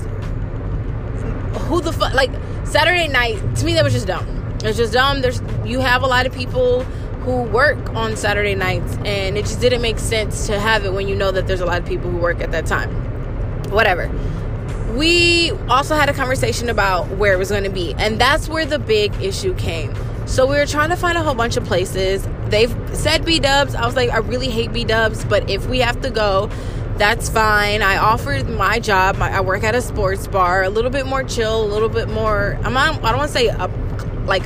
who 1.68 1.82
the 1.82 1.94
fuck 1.94 2.14
like 2.14 2.32
Saturday 2.66 3.08
night 3.08 3.38
to 3.58 3.66
me 3.66 3.74
that 3.74 3.84
was 3.84 3.94
just 3.94 4.08
dumb. 4.08 4.28
It's 4.64 4.78
just 4.78 4.94
dumb. 4.94 5.22
There's 5.22 5.42
you 5.64 5.80
have 5.80 6.04
a 6.04 6.08
lot 6.08 6.26
of 6.26 6.34
people 6.34 6.84
who 7.26 7.42
work 7.44 7.96
on 7.96 8.16
Saturday 8.16 8.56
nights 8.56 8.98
and 9.06 9.38
it 9.38 9.46
just 9.46 9.60
didn't 9.60 9.82
make 9.82 9.98
sense 9.98 10.46
to 10.48 10.60
have 10.60 10.86
it 10.86 10.94
when 10.94 11.08
you 11.08 11.16
know 11.16 11.32
that 11.32 11.48
there's 11.48 11.62
a 11.62 11.66
lot 11.66 11.80
of 11.80 11.88
people 11.88 12.10
who 12.12 12.18
work 12.18 12.40
at 12.42 12.52
that 12.52 12.66
time. 12.66 12.92
Whatever. 13.72 14.08
We 14.96 15.52
also 15.70 15.96
had 15.96 16.10
a 16.10 16.14
conversation 16.14 16.70
about 16.70 17.08
where 17.18 17.34
it 17.34 17.38
was 17.38 17.50
going 17.50 17.64
to 17.66 17.70
be, 17.70 17.94
and 17.96 18.20
that's 18.20 18.48
where 18.48 18.66
the 18.66 18.80
big 18.80 19.14
issue 19.22 19.54
came. 19.56 19.94
So 20.26 20.46
we 20.48 20.56
were 20.56 20.66
trying 20.66 20.90
to 20.90 20.96
find 20.96 21.18
a 21.18 21.24
whole 21.24 21.36
bunch 21.36 21.58
of 21.58 21.66
places. 21.66 22.28
They've 22.48 22.74
said 22.94 23.26
B 23.26 23.40
dubs. 23.40 23.76
I 23.76 23.86
was 23.86 23.96
like, 23.96 24.10
I 24.10 24.18
really 24.18 24.50
hate 24.50 24.72
B 24.72 24.84
dubs, 24.84 25.26
but 25.26 25.50
if 25.50 25.68
we 25.68 25.80
have 25.80 26.02
to 26.02 26.10
go, 26.10 26.50
that's 26.98 27.30
fine. 27.30 27.82
I 27.82 27.98
offered 27.98 28.48
my 28.50 28.80
job. 28.80 29.18
I 29.18 29.42
work 29.42 29.64
at 29.64 29.76
a 29.76 29.82
sports 29.82 30.28
bar, 30.28 30.64
a 30.64 30.70
little 30.70 30.92
bit 30.92 31.06
more 31.06 31.24
chill, 31.24 31.64
a 31.64 31.68
little 31.68 31.90
bit 31.90 32.08
more. 32.10 32.58
I'm 32.64 32.74
not, 32.74 33.04
I 33.04 33.10
don't 33.10 33.18
want 33.18 33.32
to 33.32 33.38
say 33.38 33.50
up, 33.50 33.72
like 34.26 34.44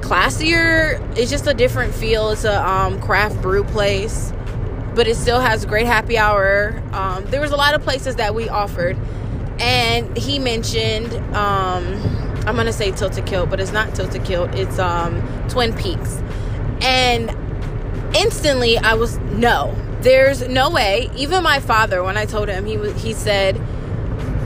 classier. 0.00 1.00
It's 1.18 1.30
just 1.30 1.46
a 1.46 1.54
different 1.54 1.94
feel. 1.94 2.30
It's 2.30 2.44
a 2.44 2.66
um, 2.66 3.00
craft 3.00 3.42
brew 3.42 3.62
place, 3.62 4.32
but 4.94 5.06
it 5.06 5.16
still 5.16 5.40
has 5.40 5.66
great 5.66 5.86
happy 5.86 6.16
hour. 6.16 6.82
Um, 6.92 7.24
there 7.26 7.40
was 7.40 7.50
a 7.52 7.56
lot 7.56 7.74
of 7.74 7.82
places 7.82 8.16
that 8.16 8.34
we 8.34 8.48
offered, 8.48 8.96
and 9.60 10.16
he 10.16 10.38
mentioned. 10.38 11.12
Um, 11.34 11.84
I'm 12.46 12.54
gonna 12.54 12.72
say 12.72 12.92
Tilted 12.92 13.26
Kilt, 13.26 13.50
but 13.50 13.58
it's 13.58 13.72
not 13.72 13.94
Tilted 13.94 14.24
Kilt. 14.24 14.54
It's 14.54 14.78
um, 14.78 15.20
Twin 15.48 15.74
Peaks, 15.74 16.22
and 16.80 17.30
instantly 18.14 18.78
I 18.78 18.94
was 18.94 19.18
no 19.18 19.74
There's 20.00 20.46
no 20.46 20.70
way. 20.70 21.10
Even 21.16 21.42
my 21.42 21.58
father, 21.58 22.02
when 22.04 22.16
I 22.16 22.24
told 22.26 22.48
him, 22.48 22.64
he 22.64 22.76
he 22.92 23.12
said, 23.12 23.56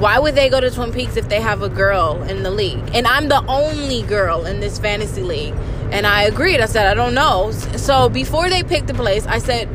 "Why 0.01 0.19
would 0.19 0.35
they 0.35 0.49
go 0.49 0.61
to 0.61 0.71
Twin 0.71 0.93
Peaks 0.93 1.17
if 1.19 1.29
they 1.29 1.41
have 1.41 1.61
a 1.63 1.69
girl 1.69 2.23
in 2.23 2.43
the 2.43 2.51
league?" 2.51 2.83
And 2.95 3.07
I'm 3.07 3.29
the 3.29 3.45
only 3.47 4.03
girl 4.03 4.47
in 4.47 4.61
this 4.61 4.79
fantasy 4.79 5.23
league. 5.23 5.55
And 5.91 6.07
I 6.07 6.23
agreed. 6.23 6.61
I 6.61 6.67
said, 6.67 6.87
"I 6.87 6.95
don't 6.95 7.15
know." 7.15 7.51
So 7.77 8.09
before 8.09 8.49
they 8.49 8.63
picked 8.63 8.87
the 8.87 8.95
place, 8.95 9.27
I 9.27 9.39
said, 9.39 9.69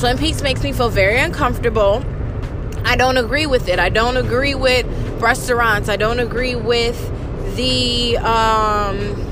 "Twin 0.00 0.18
Peaks 0.18 0.42
makes 0.42 0.62
me 0.64 0.72
feel 0.72 0.88
very 0.88 1.20
uncomfortable." 1.20 2.04
I 2.84 2.96
don't 2.96 3.16
agree 3.16 3.46
with 3.46 3.68
it. 3.68 3.78
I 3.78 3.88
don't 3.88 4.16
agree 4.16 4.54
with 4.54 4.86
breastaurants. 5.18 5.88
I 5.88 5.96
don't 5.96 6.20
agree 6.20 6.54
with 6.54 6.98
the 7.56 8.16
um 8.18 9.30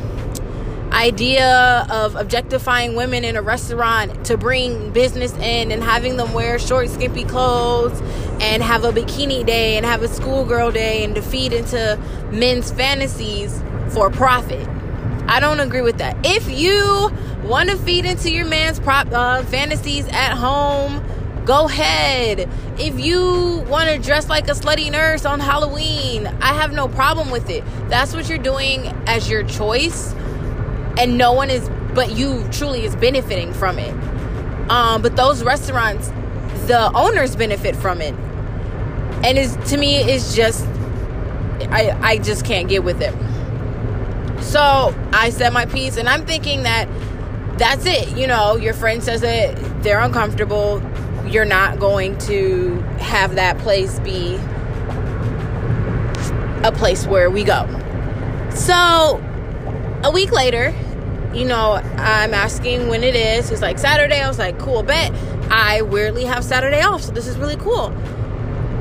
idea 0.93 1.87
of 1.91 2.15
objectifying 2.17 2.95
women 2.95 3.25
in 3.25 3.35
a 3.35 3.43
restaurant 3.43 4.27
to 4.27 4.37
bring 4.37 4.93
business 4.93 5.33
in 5.35 5.73
and 5.73 5.83
having 5.83 6.19
them 6.19 6.33
wear 6.35 6.59
short, 6.59 6.89
skimpy 6.91 7.25
clothes 7.25 7.99
and 8.43 8.63
have 8.63 8.85
a 8.85 8.93
bikini 8.93 9.45
day 9.45 9.77
and 9.77 9.87
have 9.87 10.03
a 10.03 10.09
schoolgirl 10.09 10.71
day 10.71 11.03
and 11.03 11.15
to 11.15 11.23
feed 11.23 11.53
into 11.53 11.99
men's 12.31 12.71
fantasies 12.71 13.63
for 13.89 14.11
profit. 14.11 14.69
I 15.29 15.41
don't 15.41 15.61
agree 15.61 15.81
with 15.81 15.99
that. 15.99 16.17
If 16.25 16.51
you 16.51 17.11
want 17.43 17.71
to 17.71 17.77
feed 17.79 18.05
into 18.05 18.31
your 18.31 18.45
man's 18.45 18.79
prop 18.79 19.11
uh, 19.13 19.43
fantasies 19.45 20.07
at 20.09 20.35
home, 20.35 21.03
go 21.45 21.67
ahead. 21.67 22.49
If 22.79 23.01
you 23.01 23.65
want 23.69 23.91
to 23.91 23.99
dress 23.99 24.29
like 24.29 24.49
a 24.49 24.53
slutty 24.53 24.91
nurse 24.91 25.25
on 25.25 25.41
Halloween, 25.41 26.27
I 26.41 26.55
have 26.55 26.73
no 26.73 26.89
problem 26.89 27.31
with 27.31 27.51
it. 27.51 27.65
That's 27.89 28.15
what 28.15 28.29
you're 28.29 28.39
doing 28.39 28.87
as 29.07 29.29
your 29.29 29.43
choice 29.45 30.15
and 30.99 31.17
no 31.17 31.33
one 31.33 31.51
is 31.51 31.69
but 31.95 32.17
you 32.17 32.47
truly 32.51 32.85
is 32.85 32.97
benefiting 32.97 33.53
from 33.53 33.79
it. 33.79 33.93
Um, 34.71 35.03
but 35.03 35.17
those 35.17 35.43
restaurants 35.43 36.09
the 36.67 36.91
owners 36.95 37.37
benefit 37.37 37.77
from 37.77 38.01
it. 38.01 38.15
And 39.25 39.39
is 39.39 39.57
to 39.71 39.77
me 39.77 39.97
it's 39.97 40.35
just 40.35 40.67
i 41.71 41.97
i 42.03 42.19
just 42.19 42.45
can't 42.45 42.69
get 42.69 42.85
with 42.85 43.01
it. 43.01 43.15
So 44.43 44.95
i 45.13 45.31
said 45.31 45.53
my 45.53 45.67
piece 45.67 45.97
and 45.97 46.09
i'm 46.09 46.27
thinking 46.27 46.63
that 46.63 46.89
that's 47.59 47.87
it. 47.87 48.17
You 48.17 48.27
know 48.27 48.57
your 48.57 48.75
friend 48.75 49.03
says 49.03 49.21
that 49.23 49.83
they're 49.83 50.01
uncomfortable 50.01 50.81
you're 51.27 51.45
not 51.45 51.79
going 51.79 52.17
to 52.19 52.81
have 52.99 53.35
that 53.35 53.59
place 53.59 53.99
be 54.01 54.37
a 56.65 56.73
place 56.73 57.07
where 57.07 57.31
we 57.31 57.43
go 57.45 57.67
so 58.55 59.21
a 60.05 60.11
week 60.11 60.33
later, 60.33 60.75
you 61.33 61.45
know, 61.45 61.73
I'm 61.73 62.35
asking 62.35 62.89
when 62.89 63.03
it 63.03 63.15
is. 63.15 63.49
He's 63.49 63.63
like, 63.63 63.79
Saturday. 63.79 64.21
I 64.21 64.29
was 64.29 64.39
like, 64.39 64.59
cool, 64.59 64.83
bet. 64.83 65.13
I 65.51 65.83
weirdly 65.83 66.25
have 66.25 66.45
Saturday 66.45 66.81
off, 66.83 67.03
so 67.03 67.13
this 67.13 67.27
is 67.27 67.39
really 67.39 67.57
cool. 67.57 67.91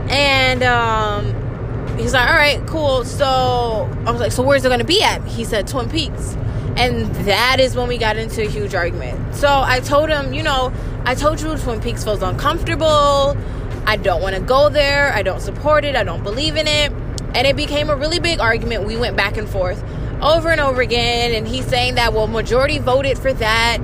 And 0.09 0.63
um, 0.63 1.97
he's 1.97 2.13
like, 2.13 2.27
all 2.27 2.35
right, 2.35 2.65
cool. 2.67 3.05
So 3.05 3.25
I 3.25 4.11
was 4.11 4.19
like, 4.19 4.31
so 4.31 4.43
where's 4.43 4.65
it 4.65 4.69
going 4.69 4.79
to 4.79 4.85
be 4.85 5.01
at? 5.01 5.23
He 5.25 5.45
said, 5.45 5.67
Twin 5.67 5.89
Peaks. 5.89 6.35
And 6.75 7.13
that 7.25 7.59
is 7.59 7.75
when 7.75 7.87
we 7.87 7.97
got 7.97 8.17
into 8.17 8.41
a 8.41 8.49
huge 8.49 8.73
argument. 8.73 9.35
So 9.35 9.47
I 9.47 9.79
told 9.81 10.09
him, 10.09 10.33
you 10.33 10.41
know, 10.43 10.73
I 11.05 11.15
told 11.15 11.41
you 11.41 11.55
Twin 11.57 11.81
Peaks 11.81 12.03
feels 12.03 12.21
uncomfortable. 12.21 13.37
I 13.85 13.97
don't 13.97 14.21
want 14.21 14.35
to 14.35 14.41
go 14.41 14.69
there. 14.69 15.11
I 15.13 15.23
don't 15.23 15.41
support 15.41 15.83
it. 15.83 15.95
I 15.95 16.03
don't 16.03 16.23
believe 16.23 16.55
in 16.55 16.67
it. 16.67 16.91
And 17.33 17.47
it 17.47 17.55
became 17.55 17.89
a 17.89 17.95
really 17.95 18.19
big 18.19 18.39
argument. 18.39 18.85
We 18.85 18.97
went 18.97 19.17
back 19.17 19.37
and 19.37 19.49
forth 19.49 19.83
over 20.21 20.49
and 20.49 20.61
over 20.61 20.81
again 20.81 21.33
and 21.33 21.47
he's 21.47 21.65
saying 21.65 21.95
that 21.95 22.13
well 22.13 22.27
majority 22.27 22.77
voted 22.77 23.17
for 23.17 23.33
that 23.33 23.79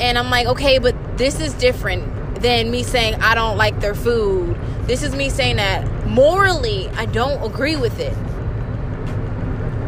and 0.00 0.18
i'm 0.18 0.30
like 0.30 0.46
okay 0.46 0.78
but 0.78 0.94
this 1.16 1.40
is 1.40 1.54
different 1.54 2.42
than 2.42 2.70
me 2.70 2.82
saying 2.82 3.14
i 3.16 3.34
don't 3.34 3.56
like 3.56 3.78
their 3.80 3.94
food 3.94 4.56
this 4.82 5.02
is 5.02 5.14
me 5.14 5.30
saying 5.30 5.56
that 5.56 6.06
morally 6.06 6.88
i 6.90 7.06
don't 7.06 7.42
agree 7.48 7.76
with 7.76 8.00
it 8.00 8.12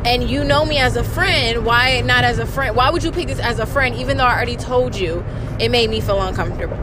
and 0.05 0.29
you 0.31 0.45
know 0.45 0.65
me 0.65 0.79
as 0.79 0.97
a 0.97 1.05
friend 1.05 1.65
why 1.65 2.01
not 2.03 2.25
as 2.25 2.39
a 2.39 2.47
friend? 2.47 2.77
Why 2.77 2.91
would 2.91 3.03
you 3.03 3.13
pick 3.13 3.27
this 3.29 3.41
as 3.41 3.59
a 3.59 3.67
friend 3.67 3.95
even 3.97 4.17
though 4.17 4.25
i 4.25 4.35
already 4.35 4.57
told 4.57 4.97
you 4.97 5.25
it 5.61 5.71
made 5.71 5.91
me 5.91 6.01
feel 6.01 6.21
uncomfortable? 6.23 6.77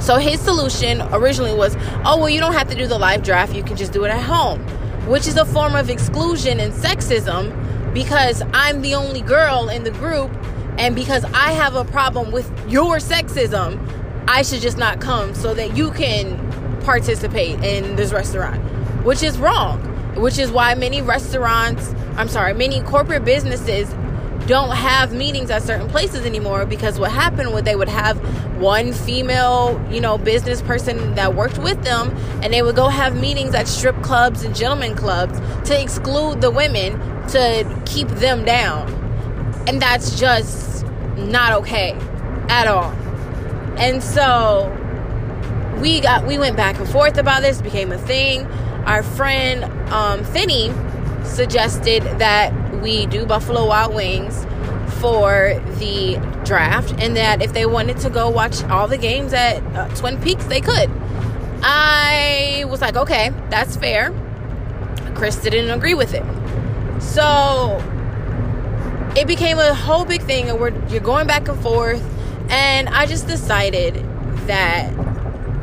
So 0.00 0.16
his 0.16 0.40
solution 0.40 1.02
originally 1.12 1.54
was 1.54 1.76
oh 2.04 2.18
well 2.18 2.30
you 2.30 2.40
don't 2.40 2.54
have 2.54 2.68
to 2.68 2.74
do 2.74 2.86
the 2.86 2.98
live 2.98 3.22
draft. 3.22 3.54
You 3.54 3.62
can 3.62 3.76
just 3.76 3.92
do 3.92 4.04
it 4.04 4.08
at 4.08 4.22
home 4.22 4.66
which 5.06 5.26
is 5.26 5.36
a 5.36 5.44
form 5.44 5.74
of 5.74 5.90
exclusion 5.90 6.60
and 6.60 6.72
sexism 6.72 7.52
because 7.92 8.42
I'm 8.54 8.82
the 8.82 8.94
only 8.94 9.20
girl 9.20 9.68
in 9.68 9.84
the 9.84 9.90
group. 9.90 10.30
And 10.78 10.94
because 10.94 11.24
I 11.34 11.52
have 11.52 11.74
a 11.74 11.84
problem 11.84 12.32
with 12.32 12.50
your 12.70 12.96
sexism, 12.96 13.78
I 14.26 14.42
should 14.42 14.60
just 14.60 14.78
not 14.78 15.00
come 15.00 15.34
so 15.34 15.54
that 15.54 15.76
you 15.76 15.90
can 15.90 16.38
participate 16.82 17.62
in 17.62 17.96
this 17.96 18.12
restaurant, 18.12 18.62
which 19.04 19.22
is 19.22 19.38
wrong. 19.38 19.88
Which 20.14 20.38
is 20.38 20.50
why 20.50 20.74
many 20.74 21.02
restaurants, 21.02 21.94
I'm 22.16 22.28
sorry, 22.28 22.54
many 22.54 22.80
corporate 22.82 23.24
businesses 23.24 23.88
don't 24.46 24.74
have 24.74 25.12
meetings 25.12 25.50
at 25.50 25.62
certain 25.62 25.88
places 25.88 26.26
anymore 26.26 26.66
because 26.66 26.98
what 26.98 27.12
happened 27.12 27.52
was 27.52 27.62
they 27.62 27.76
would 27.76 27.88
have 27.88 28.18
one 28.60 28.92
female, 28.92 29.80
you 29.90 30.00
know, 30.00 30.18
business 30.18 30.60
person 30.62 31.14
that 31.14 31.34
worked 31.34 31.58
with 31.58 31.82
them 31.84 32.10
and 32.42 32.52
they 32.52 32.62
would 32.62 32.76
go 32.76 32.88
have 32.88 33.16
meetings 33.16 33.54
at 33.54 33.68
strip 33.68 34.00
clubs 34.02 34.42
and 34.42 34.54
gentlemen 34.54 34.96
clubs 34.96 35.38
to 35.68 35.80
exclude 35.80 36.40
the 36.40 36.50
women 36.50 36.92
to 37.28 37.82
keep 37.86 38.08
them 38.08 38.44
down. 38.44 38.92
And 39.68 39.80
that's 39.80 40.18
just 40.18 40.84
not 41.16 41.52
okay 41.60 41.92
at 42.48 42.66
all. 42.66 42.90
And 43.78 44.02
so 44.02 44.76
we 45.80 46.00
got 46.00 46.26
we 46.26 46.36
went 46.36 46.56
back 46.56 46.78
and 46.78 46.88
forth 46.88 47.16
about 47.16 47.42
this, 47.42 47.62
became 47.62 47.92
a 47.92 47.98
thing. 47.98 48.44
Our 48.86 49.02
friend 49.02 49.64
um 49.92 50.24
Finney 50.24 50.72
suggested 51.24 52.02
that 52.18 52.52
we 52.82 53.06
do 53.06 53.24
Buffalo 53.24 53.66
Wild 53.66 53.94
Wings 53.94 54.46
for 55.00 55.60
the 55.78 56.16
draft 56.44 56.94
and 56.98 57.16
that 57.16 57.42
if 57.42 57.52
they 57.52 57.66
wanted 57.66 57.98
to 57.98 58.10
go 58.10 58.28
watch 58.28 58.62
all 58.64 58.86
the 58.86 58.98
games 58.98 59.32
at 59.32 59.62
uh, 59.74 59.88
Twin 59.96 60.20
Peaks, 60.20 60.44
they 60.46 60.60
could. 60.60 60.90
I 61.62 62.64
was 62.68 62.80
like, 62.80 62.96
okay, 62.96 63.30
that's 63.50 63.76
fair. 63.76 64.12
Chris 65.14 65.36
didn't 65.36 65.70
agree 65.70 65.94
with 65.94 66.14
it. 66.14 66.24
So 67.00 67.80
it 69.16 69.26
became 69.26 69.58
a 69.58 69.74
whole 69.74 70.04
big 70.04 70.22
thing, 70.22 70.48
and 70.48 70.58
we're 70.58 70.72
you're 70.88 71.00
going 71.00 71.26
back 71.26 71.48
and 71.48 71.60
forth. 71.60 72.02
And 72.50 72.88
I 72.88 73.06
just 73.06 73.26
decided 73.26 73.94
that 74.46 74.92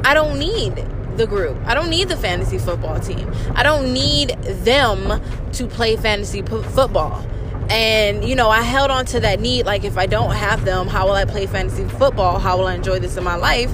I 0.06 0.14
don't 0.14 0.40
need 0.40 0.86
the 1.20 1.28
group. 1.28 1.56
I 1.66 1.76
don't 1.76 1.90
need 1.90 2.10
the 2.10 2.18
fantasy 2.18 2.58
football 2.58 3.00
team. 3.00 3.32
I 3.54 3.62
don't 3.62 3.94
need 3.94 4.30
them 4.30 5.22
to 5.54 5.68
play 5.68 5.96
fantasy 5.98 6.42
football. 6.42 7.24
And 7.70 8.28
you 8.28 8.36
know, 8.36 8.50
I 8.50 8.62
held 8.62 8.90
on 8.90 9.06
to 9.08 9.20
that 9.20 9.40
need. 9.40 9.68
Like, 9.68 9.84
if 9.84 9.98
I 9.98 10.08
don't 10.08 10.32
have 10.32 10.66
them, 10.66 10.88
how 10.88 11.06
will 11.06 11.14
I 11.14 11.26
play 11.26 11.46
fantasy 11.46 11.84
football? 11.84 12.40
How 12.40 12.58
will 12.58 12.66
I 12.66 12.74
enjoy 12.74 12.98
this 12.98 13.18
in 13.18 13.24
my 13.24 13.36
life? 13.36 13.72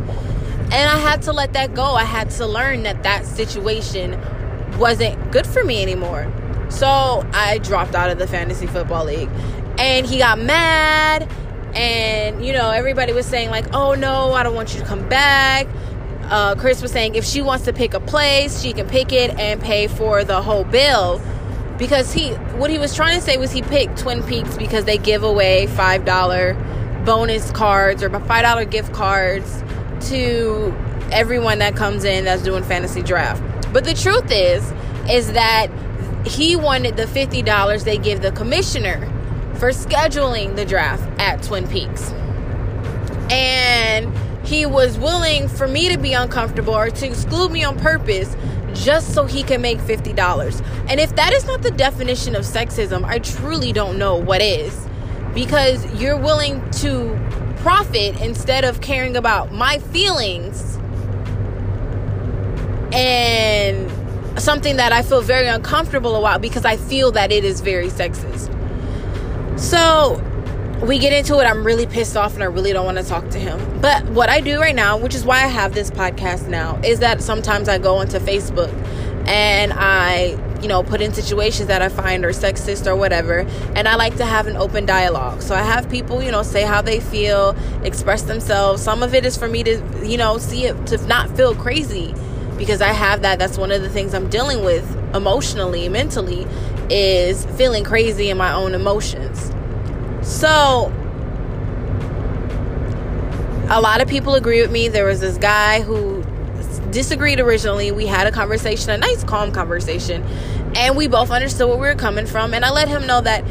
And 0.71 0.89
I 0.89 0.97
had 0.97 1.21
to 1.23 1.31
let 1.31 1.53
that 1.53 1.73
go. 1.73 1.83
I 1.83 2.03
had 2.03 2.31
to 2.31 2.45
learn 2.45 2.83
that 2.83 3.03
that 3.03 3.25
situation 3.25 4.19
wasn't 4.77 5.31
good 5.31 5.47
for 5.47 5.63
me 5.63 5.81
anymore. 5.81 6.29
So 6.69 7.25
I 7.31 7.59
dropped 7.59 7.95
out 7.95 8.09
of 8.09 8.17
the 8.17 8.27
fantasy 8.27 8.65
football 8.65 9.05
league. 9.05 9.29
And 9.77 10.05
he 10.05 10.17
got 10.17 10.39
mad. 10.39 11.29
And, 11.75 12.45
you 12.45 12.53
know, 12.53 12.71
everybody 12.71 13.13
was 13.13 13.25
saying, 13.25 13.49
like, 13.49 13.73
oh 13.73 13.93
no, 13.93 14.33
I 14.33 14.43
don't 14.43 14.55
want 14.55 14.73
you 14.73 14.79
to 14.79 14.85
come 14.85 15.07
back. 15.07 15.67
Uh, 16.29 16.55
Chris 16.55 16.81
was 16.81 16.91
saying 16.91 17.15
if 17.15 17.23
she 17.23 17.41
wants 17.41 17.65
to 17.65 17.73
pick 17.73 17.93
a 17.93 17.99
place, 17.99 18.61
she 18.61 18.73
can 18.73 18.87
pick 18.87 19.11
it 19.11 19.37
and 19.39 19.61
pay 19.61 19.87
for 19.87 20.23
the 20.23 20.41
whole 20.41 20.63
bill. 20.63 21.21
Because 21.77 22.13
he, 22.13 22.31
what 22.57 22.69
he 22.69 22.77
was 22.77 22.95
trying 22.95 23.19
to 23.19 23.21
say 23.21 23.37
was 23.37 23.51
he 23.51 23.61
picked 23.61 23.97
Twin 23.97 24.23
Peaks 24.23 24.57
because 24.57 24.85
they 24.85 24.97
give 24.97 25.23
away 25.23 25.67
$5 25.67 27.05
bonus 27.05 27.51
cards 27.51 28.01
or 28.01 28.09
$5 28.09 28.71
gift 28.71 28.93
cards 28.93 29.63
to 30.09 30.73
everyone 31.11 31.59
that 31.59 31.75
comes 31.75 32.03
in 32.03 32.25
that's 32.25 32.41
doing 32.43 32.63
fantasy 32.63 33.01
draft. 33.01 33.43
But 33.73 33.83
the 33.83 33.93
truth 33.93 34.31
is, 34.31 34.71
is 35.09 35.33
that 35.33 35.67
he 36.25 36.55
wanted 36.55 36.97
the 36.97 37.05
$50 37.05 37.83
they 37.83 37.97
give 37.97 38.21
the 38.21 38.31
commissioner 38.31 38.99
for 39.55 39.69
scheduling 39.69 40.55
the 40.55 40.65
draft 40.65 41.03
at 41.19 41.43
Twin 41.43 41.67
Peaks. 41.67 42.11
And 43.29 44.13
he 44.45 44.65
was 44.65 44.97
willing 44.97 45.47
for 45.47 45.67
me 45.67 45.89
to 45.89 45.97
be 45.97 46.13
uncomfortable 46.13 46.75
or 46.75 46.89
to 46.89 47.05
exclude 47.05 47.51
me 47.51 47.63
on 47.63 47.77
purpose 47.79 48.35
just 48.73 49.13
so 49.13 49.25
he 49.25 49.41
can 49.41 49.61
make 49.61 49.79
$50. 49.79 50.65
And 50.87 50.99
if 50.99 51.15
that 51.15 51.33
is 51.33 51.45
not 51.45 51.61
the 51.61 51.71
definition 51.71 52.35
of 52.35 52.43
sexism, 52.43 53.03
I 53.05 53.19
truly 53.19 53.73
don't 53.73 53.97
know 53.97 54.15
what 54.15 54.41
is. 54.41 54.87
Because 55.33 55.85
you're 55.99 56.17
willing 56.17 56.69
to 56.71 57.19
profit 57.57 58.21
instead 58.21 58.63
of 58.63 58.81
caring 58.81 59.17
about 59.17 59.51
my 59.51 59.79
feelings 59.79 60.75
and 62.93 63.91
something 64.39 64.75
that 64.77 64.91
I 64.91 65.01
feel 65.01 65.21
very 65.21 65.47
uncomfortable 65.47 66.15
about 66.15 66.41
because 66.41 66.65
I 66.65 66.77
feel 66.77 67.11
that 67.13 67.31
it 67.31 67.43
is 67.43 67.61
very 67.61 67.87
sexist. 67.87 68.51
So 69.59 70.21
we 70.85 70.99
get 70.99 71.13
into 71.13 71.39
it. 71.39 71.45
I'm 71.45 71.65
really 71.65 71.87
pissed 71.87 72.15
off 72.15 72.35
and 72.35 72.43
I 72.43 72.45
really 72.45 72.71
don't 72.71 72.85
want 72.85 72.97
to 72.97 73.03
talk 73.03 73.29
to 73.29 73.39
him. 73.39 73.81
But 73.81 74.05
what 74.09 74.29
I 74.29 74.39
do 74.39 74.59
right 74.59 74.75
now, 74.75 74.97
which 74.97 75.15
is 75.15 75.25
why 75.25 75.43
I 75.43 75.47
have 75.47 75.73
this 75.73 75.89
podcast 75.89 76.47
now, 76.47 76.79
is 76.83 76.99
that 76.99 77.21
sometimes 77.21 77.67
I 77.67 77.79
go 77.79 77.95
onto 77.97 78.19
Facebook 78.19 78.71
and 79.27 79.73
I, 79.73 80.37
you 80.61 80.67
know, 80.67 80.83
put 80.83 81.01
in 81.01 81.11
situations 81.13 81.67
that 81.67 81.81
I 81.81 81.89
find 81.89 82.23
are 82.23 82.29
sexist 82.29 82.85
or 82.85 82.95
whatever, 82.95 83.39
and 83.75 83.87
I 83.87 83.95
like 83.95 84.17
to 84.17 84.25
have 84.25 84.45
an 84.45 84.55
open 84.55 84.85
dialogue. 84.85 85.41
So 85.41 85.55
I 85.55 85.63
have 85.63 85.89
people, 85.89 86.21
you 86.21 86.31
know, 86.31 86.43
say 86.43 86.61
how 86.61 86.83
they 86.83 86.99
feel, 86.99 87.55
express 87.83 88.21
themselves. 88.21 88.83
Some 88.83 89.01
of 89.01 89.15
it 89.15 89.25
is 89.25 89.35
for 89.35 89.47
me 89.47 89.63
to, 89.63 89.81
you 90.03 90.17
know, 90.17 90.37
see 90.37 90.65
it 90.65 90.85
to 90.87 90.97
not 91.07 91.35
feel 91.35 91.55
crazy 91.55 92.13
because 92.57 92.81
I 92.81 92.89
have 92.89 93.23
that. 93.23 93.39
That's 93.39 93.57
one 93.57 93.71
of 93.71 93.81
the 93.81 93.89
things 93.89 94.13
I'm 94.13 94.29
dealing 94.29 94.63
with 94.63 94.85
emotionally, 95.15 95.89
mentally, 95.89 96.45
is 96.91 97.45
feeling 97.57 97.83
crazy 97.83 98.29
in 98.29 98.37
my 98.37 98.53
own 98.53 98.75
emotions. 98.75 99.54
So, 100.25 100.91
a 103.69 103.79
lot 103.79 104.01
of 104.01 104.07
people 104.07 104.33
agree 104.33 104.59
with 104.59 104.71
me. 104.71 104.87
There 104.87 105.05
was 105.05 105.19
this 105.19 105.37
guy 105.37 105.81
who 105.81 106.23
disagreed 106.89 107.39
originally. 107.39 107.91
We 107.91 108.07
had 108.07 108.25
a 108.25 108.31
conversation, 108.31 108.89
a 108.89 108.97
nice, 108.97 109.23
calm 109.23 109.51
conversation, 109.51 110.23
and 110.75 110.97
we 110.97 111.07
both 111.07 111.29
understood 111.29 111.69
where 111.69 111.77
we 111.77 111.87
were 111.87 111.93
coming 111.93 112.25
from. 112.25 112.55
And 112.55 112.65
I 112.65 112.71
let 112.71 112.87
him 112.87 113.05
know 113.05 113.21
that 113.21 113.43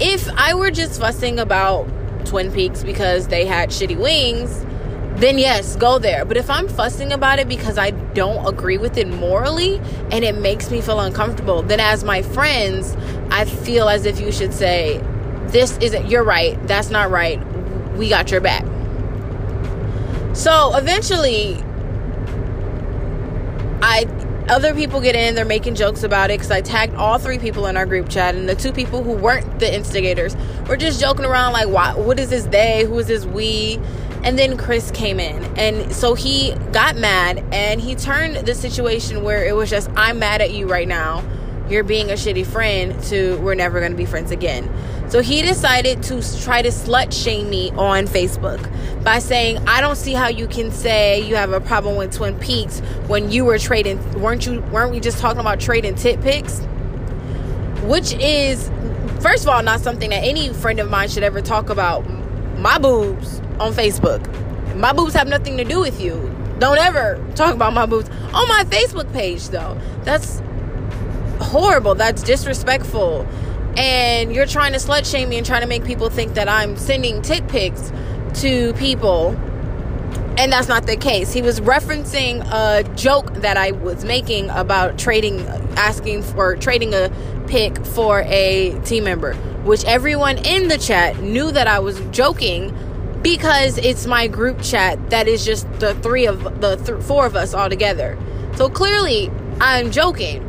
if 0.00 0.26
I 0.38 0.54
were 0.54 0.70
just 0.70 0.98
fussing 0.98 1.38
about 1.38 1.86
Twin 2.24 2.50
Peaks 2.50 2.82
because 2.82 3.28
they 3.28 3.44
had 3.44 3.68
shitty 3.68 3.98
wings, 3.98 4.64
then 5.20 5.36
yes, 5.36 5.76
go 5.76 5.98
there. 5.98 6.24
But 6.24 6.38
if 6.38 6.48
I'm 6.48 6.66
fussing 6.66 7.12
about 7.12 7.40
it 7.40 7.46
because 7.46 7.76
I 7.76 7.90
don't 7.90 8.46
agree 8.46 8.78
with 8.78 8.96
it 8.96 9.06
morally 9.06 9.82
and 10.10 10.24
it 10.24 10.38
makes 10.38 10.70
me 10.70 10.80
feel 10.80 10.98
uncomfortable, 10.98 11.62
then 11.62 11.78
as 11.78 12.04
my 12.04 12.22
friends, 12.22 12.96
I 13.30 13.44
feel 13.44 13.90
as 13.90 14.06
if 14.06 14.18
you 14.18 14.32
should 14.32 14.54
say, 14.54 15.02
This 15.52 15.76
isn't, 15.78 16.10
you're 16.10 16.24
right, 16.24 16.58
that's 16.66 16.90
not 16.90 17.10
right, 17.10 17.38
we 17.96 18.08
got 18.08 18.30
your 18.30 18.40
back. 18.40 18.64
So 20.34 20.74
eventually, 20.74 21.62
I 23.82 24.06
other 24.48 24.74
people 24.74 25.00
get 25.00 25.14
in 25.14 25.34
they're 25.34 25.44
making 25.44 25.74
jokes 25.74 26.02
about 26.02 26.30
it 26.30 26.34
because 26.34 26.50
i 26.50 26.60
tagged 26.60 26.94
all 26.96 27.16
three 27.16 27.38
people 27.38 27.66
in 27.66 27.76
our 27.76 27.86
group 27.86 28.08
chat 28.08 28.34
and 28.34 28.48
the 28.48 28.54
two 28.54 28.72
people 28.72 29.02
who 29.02 29.12
weren't 29.12 29.60
the 29.60 29.72
instigators 29.72 30.36
were 30.68 30.76
just 30.76 31.00
joking 31.00 31.24
around 31.24 31.52
like 31.52 31.68
why, 31.68 31.94
what 31.94 32.18
is 32.18 32.30
this 32.30 32.44
they? 32.46 32.84
Who 32.84 32.98
is 32.98 33.06
this 33.06 33.24
we? 33.24 33.78
And 34.24 34.38
then 34.38 34.56
chris 34.56 34.90
came 34.90 35.20
in 35.20 35.42
and 35.56 35.92
so 35.92 36.14
he 36.14 36.54
got 36.72 36.96
mad 36.96 37.44
and 37.52 37.80
he 37.80 37.94
turned 37.94 38.36
the 38.46 38.54
situation 38.54 39.22
where 39.22 39.44
it 39.44 39.54
was 39.54 39.70
just 39.70 39.88
i'm 39.96 40.18
mad 40.18 40.40
at 40.40 40.52
you 40.52 40.66
right 40.66 40.88
now. 40.88 41.24
You're 41.68 41.84
being 41.84 42.10
a 42.10 42.14
shitty 42.14 42.44
friend 42.44 43.00
to 43.04 43.38
we're 43.38 43.54
never 43.54 43.78
going 43.78 43.92
to 43.92 43.96
be 43.96 44.06
friends 44.06 44.30
again 44.32 44.68
so 45.12 45.20
he 45.20 45.42
decided 45.42 46.02
to 46.04 46.22
try 46.42 46.62
to 46.62 46.70
slut 46.70 47.12
shame 47.12 47.50
me 47.50 47.70
on 47.72 48.06
Facebook 48.06 49.04
by 49.04 49.18
saying, 49.18 49.58
I 49.68 49.82
don't 49.82 49.96
see 49.96 50.14
how 50.14 50.28
you 50.28 50.46
can 50.46 50.70
say 50.70 51.20
you 51.20 51.36
have 51.36 51.52
a 51.52 51.60
problem 51.60 51.96
with 51.96 52.16
Twin 52.16 52.38
Peaks 52.38 52.80
when 53.08 53.30
you 53.30 53.44
were 53.44 53.58
trading, 53.58 54.00
weren't 54.22 54.46
you, 54.46 54.62
weren't 54.72 54.90
we 54.90 55.00
just 55.00 55.18
talking 55.18 55.40
about 55.40 55.60
trading 55.60 55.96
tit 55.96 56.22
pics? 56.22 56.60
Which 57.82 58.14
is, 58.14 58.70
first 59.20 59.42
of 59.42 59.50
all, 59.50 59.62
not 59.62 59.80
something 59.80 60.08
that 60.08 60.24
any 60.24 60.50
friend 60.54 60.80
of 60.80 60.88
mine 60.88 61.10
should 61.10 61.24
ever 61.24 61.42
talk 61.42 61.68
about 61.68 62.08
my 62.56 62.78
boobs 62.78 63.38
on 63.60 63.74
Facebook. 63.74 64.26
My 64.76 64.94
boobs 64.94 65.12
have 65.12 65.28
nothing 65.28 65.58
to 65.58 65.64
do 65.64 65.78
with 65.78 66.00
you. 66.00 66.34
Don't 66.58 66.78
ever 66.78 67.22
talk 67.34 67.54
about 67.54 67.74
my 67.74 67.84
boobs 67.84 68.08
on 68.08 68.48
my 68.48 68.64
Facebook 68.66 69.12
page, 69.12 69.50
though. 69.50 69.78
That's 70.04 70.40
horrible. 71.38 71.94
That's 71.94 72.22
disrespectful 72.22 73.28
and 73.76 74.34
you're 74.34 74.46
trying 74.46 74.72
to 74.72 74.78
slut 74.78 75.10
shame 75.10 75.28
me 75.28 75.38
and 75.38 75.46
trying 75.46 75.62
to 75.62 75.66
make 75.66 75.84
people 75.84 76.10
think 76.10 76.34
that 76.34 76.48
I'm 76.48 76.76
sending 76.76 77.22
tit 77.22 77.46
pics 77.48 77.92
to 78.40 78.72
people 78.74 79.36
and 80.38 80.50
that's 80.50 80.68
not 80.68 80.86
the 80.86 80.96
case. 80.96 81.32
He 81.32 81.42
was 81.42 81.60
referencing 81.60 82.42
a 82.50 82.82
joke 82.94 83.34
that 83.34 83.56
I 83.56 83.72
was 83.72 84.04
making 84.04 84.48
about 84.50 84.98
trading 84.98 85.40
asking 85.76 86.22
for 86.22 86.56
trading 86.56 86.94
a 86.94 87.10
pic 87.48 87.84
for 87.84 88.22
a 88.22 88.78
team 88.84 89.04
member, 89.04 89.34
which 89.64 89.84
everyone 89.84 90.38
in 90.38 90.68
the 90.68 90.78
chat 90.78 91.20
knew 91.20 91.50
that 91.52 91.66
I 91.66 91.80
was 91.80 92.00
joking 92.12 92.74
because 93.22 93.78
it's 93.78 94.06
my 94.06 94.26
group 94.26 94.60
chat 94.62 95.10
that 95.10 95.28
is 95.28 95.44
just 95.44 95.70
the 95.80 95.94
three 95.96 96.26
of 96.26 96.60
the 96.60 96.76
th- 96.76 97.02
four 97.02 97.26
of 97.26 97.36
us 97.36 97.52
all 97.52 97.68
together. 97.68 98.18
So 98.56 98.68
clearly, 98.68 99.30
I'm 99.60 99.90
joking. 99.90 100.48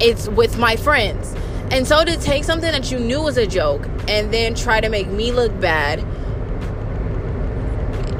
It's 0.00 0.28
with 0.28 0.58
my 0.58 0.76
friends. 0.76 1.36
And 1.70 1.86
so 1.86 2.04
to 2.04 2.16
take 2.16 2.44
something 2.44 2.70
that 2.70 2.90
you 2.90 2.98
knew 2.98 3.22
was 3.22 3.36
a 3.36 3.46
joke 3.46 3.86
and 4.08 4.32
then 4.32 4.54
try 4.54 4.80
to 4.80 4.88
make 4.88 5.06
me 5.06 5.30
look 5.30 5.58
bad, 5.60 6.00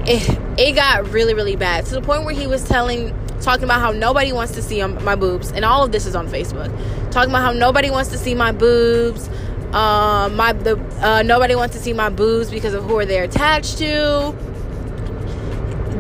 it, 0.06 0.38
it 0.58 0.72
got 0.72 1.08
really, 1.10 1.34
really 1.34 1.56
bad 1.56 1.84
to 1.86 1.94
the 1.94 2.00
point 2.00 2.24
where 2.24 2.34
he 2.34 2.46
was 2.46 2.62
telling, 2.64 3.14
talking 3.40 3.64
about 3.64 3.80
how 3.80 3.90
nobody 3.90 4.32
wants 4.32 4.52
to 4.52 4.62
see 4.62 4.84
my 4.84 5.16
boobs, 5.16 5.50
and 5.50 5.64
all 5.64 5.84
of 5.84 5.90
this 5.90 6.06
is 6.06 6.14
on 6.14 6.28
Facebook. 6.28 6.70
Talking 7.10 7.30
about 7.30 7.42
how 7.42 7.52
nobody 7.52 7.90
wants 7.90 8.10
to 8.10 8.18
see 8.18 8.34
my 8.34 8.52
boobs. 8.52 9.28
Um, 9.74 10.34
my 10.34 10.52
the 10.52 10.76
uh, 11.00 11.22
nobody 11.22 11.54
wants 11.54 11.76
to 11.76 11.80
see 11.80 11.92
my 11.92 12.08
boobs 12.08 12.50
because 12.50 12.74
of 12.74 12.82
who 12.84 12.96
they're 13.04 13.06
they 13.06 13.18
attached 13.20 13.78
to 13.78 14.36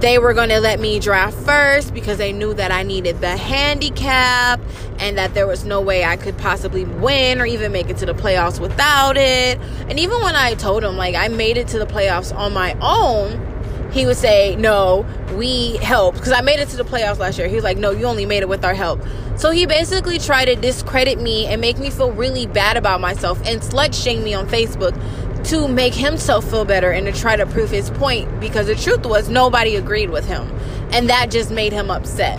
they 0.00 0.18
were 0.18 0.32
going 0.32 0.48
to 0.48 0.60
let 0.60 0.80
me 0.80 0.98
draft 0.98 1.36
first 1.38 1.92
because 1.92 2.16
they 2.16 2.32
knew 2.32 2.54
that 2.54 2.72
I 2.72 2.82
needed 2.82 3.20
the 3.20 3.36
handicap 3.36 4.60
and 4.98 5.18
that 5.18 5.34
there 5.34 5.46
was 5.46 5.64
no 5.64 5.80
way 5.80 6.04
I 6.04 6.16
could 6.16 6.38
possibly 6.38 6.84
win 6.84 7.40
or 7.40 7.46
even 7.46 7.70
make 7.70 7.90
it 7.90 7.98
to 7.98 8.06
the 8.06 8.14
playoffs 8.14 8.58
without 8.60 9.18
it. 9.18 9.58
And 9.88 10.00
even 10.00 10.20
when 10.22 10.36
I 10.36 10.54
told 10.54 10.84
him, 10.84 10.96
like, 10.96 11.14
I 11.14 11.28
made 11.28 11.58
it 11.58 11.68
to 11.68 11.78
the 11.78 11.86
playoffs 11.86 12.34
on 12.34 12.54
my 12.54 12.76
own, 12.80 13.46
he 13.92 14.06
would 14.06 14.16
say, 14.16 14.56
No, 14.56 15.04
we 15.34 15.76
helped. 15.78 16.18
Because 16.18 16.32
I 16.32 16.40
made 16.40 16.60
it 16.60 16.68
to 16.70 16.76
the 16.76 16.84
playoffs 16.84 17.18
last 17.18 17.38
year. 17.38 17.48
He 17.48 17.54
was 17.54 17.64
like, 17.64 17.76
No, 17.76 17.90
you 17.90 18.04
only 18.06 18.24
made 18.24 18.42
it 18.42 18.48
with 18.48 18.64
our 18.64 18.74
help. 18.74 19.02
So 19.36 19.50
he 19.50 19.66
basically 19.66 20.18
tried 20.18 20.46
to 20.46 20.56
discredit 20.56 21.20
me 21.20 21.46
and 21.46 21.60
make 21.60 21.78
me 21.78 21.90
feel 21.90 22.12
really 22.12 22.46
bad 22.46 22.76
about 22.76 23.00
myself 23.00 23.40
and 23.44 23.60
slut 23.60 23.94
shame 23.94 24.22
me 24.22 24.34
on 24.34 24.46
Facebook 24.48 24.94
to 25.44 25.68
make 25.68 25.94
himself 25.94 26.48
feel 26.48 26.64
better 26.64 26.90
and 26.90 27.06
to 27.06 27.12
try 27.12 27.36
to 27.36 27.46
prove 27.46 27.70
his 27.70 27.90
point 27.90 28.40
because 28.40 28.66
the 28.66 28.74
truth 28.74 29.04
was 29.06 29.28
nobody 29.28 29.76
agreed 29.76 30.10
with 30.10 30.26
him 30.26 30.50
and 30.92 31.08
that 31.08 31.30
just 31.30 31.50
made 31.50 31.72
him 31.72 31.90
upset. 31.90 32.38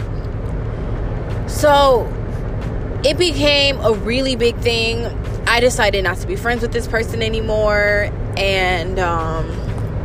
So 1.50 2.08
it 3.04 3.18
became 3.18 3.80
a 3.80 3.94
really 3.94 4.36
big 4.36 4.58
thing. 4.58 5.06
I 5.48 5.60
decided 5.60 6.04
not 6.04 6.18
to 6.18 6.28
be 6.28 6.36
friends 6.36 6.62
with 6.62 6.72
this 6.72 6.88
person 6.88 7.22
anymore 7.22 8.12
and 8.38 9.00
um, 9.00 9.48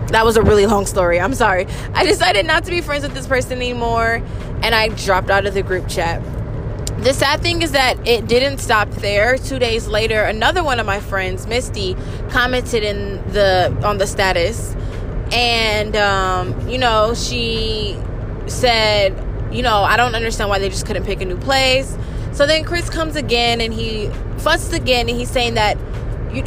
that 0.08 0.24
was 0.24 0.36
a 0.36 0.42
really 0.42 0.66
long 0.66 0.86
story. 0.86 1.20
I'm 1.20 1.34
sorry. 1.34 1.66
I 1.94 2.04
decided 2.04 2.46
not 2.46 2.64
to 2.64 2.70
be 2.70 2.80
friends 2.80 3.02
with 3.02 3.14
this 3.14 3.26
person 3.26 3.58
anymore 3.58 4.22
and 4.62 4.74
i 4.74 4.88
dropped 4.88 5.30
out 5.30 5.46
of 5.46 5.54
the 5.54 5.62
group 5.62 5.88
chat 5.88 6.20
the 6.98 7.12
sad 7.12 7.42
thing 7.42 7.62
is 7.62 7.72
that 7.72 8.06
it 8.06 8.26
didn't 8.26 8.58
stop 8.58 8.88
there. 8.90 9.36
Two 9.36 9.58
days 9.58 9.86
later, 9.86 10.22
another 10.22 10.64
one 10.64 10.80
of 10.80 10.86
my 10.86 11.00
friends, 11.00 11.46
Misty, 11.46 11.94
commented 12.30 12.82
in 12.82 13.16
the 13.32 13.76
on 13.84 13.98
the 13.98 14.06
status, 14.06 14.74
and 15.32 15.94
um, 15.96 16.68
you 16.68 16.78
know 16.78 17.14
she 17.14 17.98
said, 18.46 19.12
you 19.52 19.62
know, 19.62 19.82
I 19.82 19.96
don't 19.96 20.14
understand 20.14 20.50
why 20.50 20.58
they 20.58 20.68
just 20.68 20.86
couldn't 20.86 21.04
pick 21.04 21.20
a 21.20 21.24
new 21.24 21.36
place. 21.36 21.96
So 22.32 22.46
then 22.46 22.64
Chris 22.64 22.90
comes 22.90 23.16
again 23.16 23.60
and 23.60 23.72
he 23.72 24.08
fusses 24.38 24.72
again 24.72 25.08
and 25.08 25.18
he's 25.18 25.30
saying 25.30 25.54
that 25.54 25.78
you, 26.32 26.42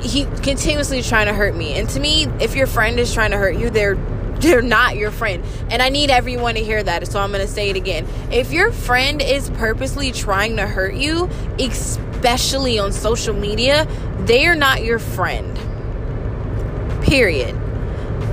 he 0.00 0.24
continuously 0.42 1.02
trying 1.02 1.26
to 1.26 1.34
hurt 1.34 1.56
me. 1.56 1.74
And 1.74 1.88
to 1.90 2.00
me, 2.00 2.26
if 2.40 2.54
your 2.54 2.66
friend 2.66 2.98
is 2.98 3.12
trying 3.12 3.32
to 3.32 3.36
hurt 3.36 3.56
you, 3.56 3.70
they're 3.70 3.96
they're 4.42 4.60
not 4.60 4.96
your 4.96 5.10
friend. 5.10 5.42
And 5.70 5.80
I 5.80 5.88
need 5.88 6.10
everyone 6.10 6.56
to 6.56 6.62
hear 6.62 6.82
that. 6.82 7.06
So 7.06 7.20
I'm 7.20 7.30
going 7.30 7.46
to 7.46 7.52
say 7.52 7.70
it 7.70 7.76
again. 7.76 8.06
If 8.30 8.52
your 8.52 8.72
friend 8.72 9.22
is 9.22 9.48
purposely 9.50 10.12
trying 10.12 10.56
to 10.56 10.66
hurt 10.66 10.94
you, 10.94 11.30
especially 11.58 12.78
on 12.78 12.92
social 12.92 13.34
media, 13.34 13.86
they 14.26 14.46
are 14.46 14.56
not 14.56 14.84
your 14.84 14.98
friend. 14.98 15.58
Period. 17.04 17.56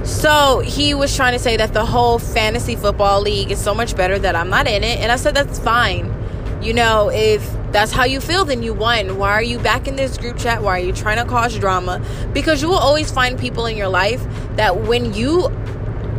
So 0.04 0.60
he 0.60 0.93
was 0.93 1.15
trying 1.15 1.34
to 1.34 1.39
say 1.39 1.58
that 1.58 1.74
the 1.74 1.86
whole 1.86 2.17
fantasy 2.17 2.76
football 2.76 3.22
league 3.22 3.52
is 3.52 3.62
so 3.63 3.76
much 3.76 3.95
better 3.95 4.17
that 4.19 4.36
I'm 4.36 4.50
not 4.50 4.67
in 4.67 4.84
it. 4.84 5.00
And 5.00 5.12
I 5.12 5.15
said, 5.17 5.36
that's 5.36 5.60
fine. 5.60 6.15
You 6.62 6.74
know, 6.74 7.10
if 7.10 7.48
that's 7.72 7.91
how 7.91 8.04
you 8.04 8.19
feel, 8.19 8.43
then 8.43 8.63
you 8.63 8.74
won. 8.74 9.17
Why 9.17 9.32
are 9.32 9.43
you 9.43 9.60
back 9.60 9.88
in 9.88 9.95
this 9.95 10.17
group 10.17 10.38
chat? 10.38 10.62
Why 10.62 10.80
are 10.80 10.84
you 10.84 10.91
trying 10.91 11.24
to 11.24 11.30
cause 11.30 11.58
drama? 11.58 12.04
Because 12.34 12.62
you 12.62 12.67
will 12.67 12.76
always 12.76 13.12
find 13.12 13.39
people 13.39 13.65
in 13.65 13.78
your 13.78 13.88
life 13.88 14.22
that 14.56 14.82
when 14.82 15.13
you 15.13 15.48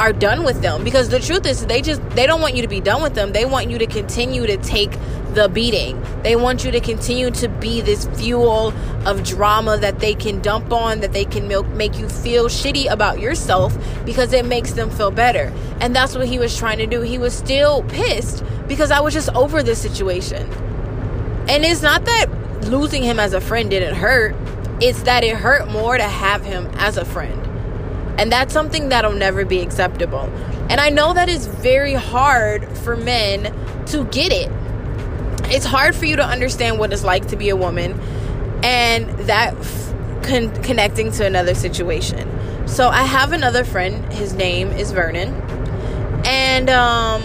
are 0.00 0.14
done 0.14 0.44
with 0.44 0.62
them. 0.62 0.82
Because 0.82 1.10
the 1.10 1.20
truth 1.20 1.46
is 1.46 1.66
they 1.66 1.82
just 1.82 2.00
they 2.10 2.26
don't 2.26 2.40
want 2.40 2.56
you 2.56 2.62
to 2.62 2.68
be 2.68 2.80
done 2.80 3.02
with 3.02 3.14
them. 3.14 3.32
They 3.32 3.44
want 3.44 3.70
you 3.70 3.76
to 3.78 3.86
continue 3.86 4.46
to 4.46 4.56
take 4.56 4.92
the 5.34 5.48
beating. 5.48 6.02
They 6.22 6.36
want 6.36 6.64
you 6.64 6.70
to 6.72 6.80
continue 6.80 7.30
to 7.32 7.48
be 7.48 7.82
this 7.82 8.06
fuel 8.18 8.72
of 9.06 9.22
drama 9.22 9.76
that 9.76 10.00
they 10.00 10.14
can 10.14 10.40
dump 10.40 10.72
on 10.72 11.00
that 11.00 11.12
they 11.12 11.26
can 11.26 11.46
milk, 11.46 11.68
make 11.68 11.98
you 11.98 12.08
feel 12.08 12.46
shitty 12.46 12.90
about 12.90 13.20
yourself 13.20 13.76
because 14.06 14.32
it 14.32 14.46
makes 14.46 14.72
them 14.72 14.90
feel 14.90 15.10
better. 15.10 15.52
And 15.80 15.94
that's 15.94 16.16
what 16.16 16.26
he 16.26 16.38
was 16.38 16.56
trying 16.56 16.78
to 16.78 16.86
do. 16.86 17.02
He 17.02 17.18
was 17.18 17.36
still 17.36 17.82
pissed 17.84 18.42
because 18.66 18.90
i 18.90 19.00
was 19.00 19.12
just 19.12 19.28
over 19.30 19.62
this 19.62 19.80
situation. 19.80 20.50
And 21.48 21.64
it's 21.64 21.82
not 21.82 22.06
that 22.06 22.26
losing 22.64 23.02
him 23.02 23.20
as 23.20 23.34
a 23.34 23.40
friend 23.40 23.68
didn't 23.68 23.96
hurt. 23.96 24.34
It's 24.80 25.02
that 25.02 25.24
it 25.24 25.36
hurt 25.36 25.68
more 25.68 25.98
to 25.98 26.04
have 26.04 26.42
him 26.42 26.66
as 26.76 26.96
a 26.96 27.04
friend 27.04 27.49
And 28.20 28.30
that's 28.30 28.52
something 28.52 28.90
that'll 28.90 29.14
never 29.14 29.46
be 29.46 29.60
acceptable. 29.60 30.30
And 30.68 30.78
I 30.78 30.90
know 30.90 31.14
that 31.14 31.30
is 31.30 31.46
very 31.46 31.94
hard 31.94 32.68
for 32.78 32.94
men 32.94 33.44
to 33.86 34.04
get 34.04 34.30
it. 34.30 34.52
It's 35.50 35.64
hard 35.64 35.96
for 35.96 36.04
you 36.04 36.16
to 36.16 36.24
understand 36.24 36.78
what 36.78 36.92
it's 36.92 37.02
like 37.02 37.28
to 37.28 37.36
be 37.36 37.48
a 37.48 37.56
woman 37.56 37.98
and 38.62 39.08
that 39.20 39.54
con- 40.22 40.54
connecting 40.62 41.10
to 41.12 41.24
another 41.24 41.54
situation. 41.54 42.28
So 42.68 42.88
I 42.88 43.04
have 43.04 43.32
another 43.32 43.64
friend, 43.64 44.12
his 44.12 44.34
name 44.34 44.68
is 44.68 44.92
Vernon. 44.92 45.34
And 46.26 46.68
um 46.68 47.22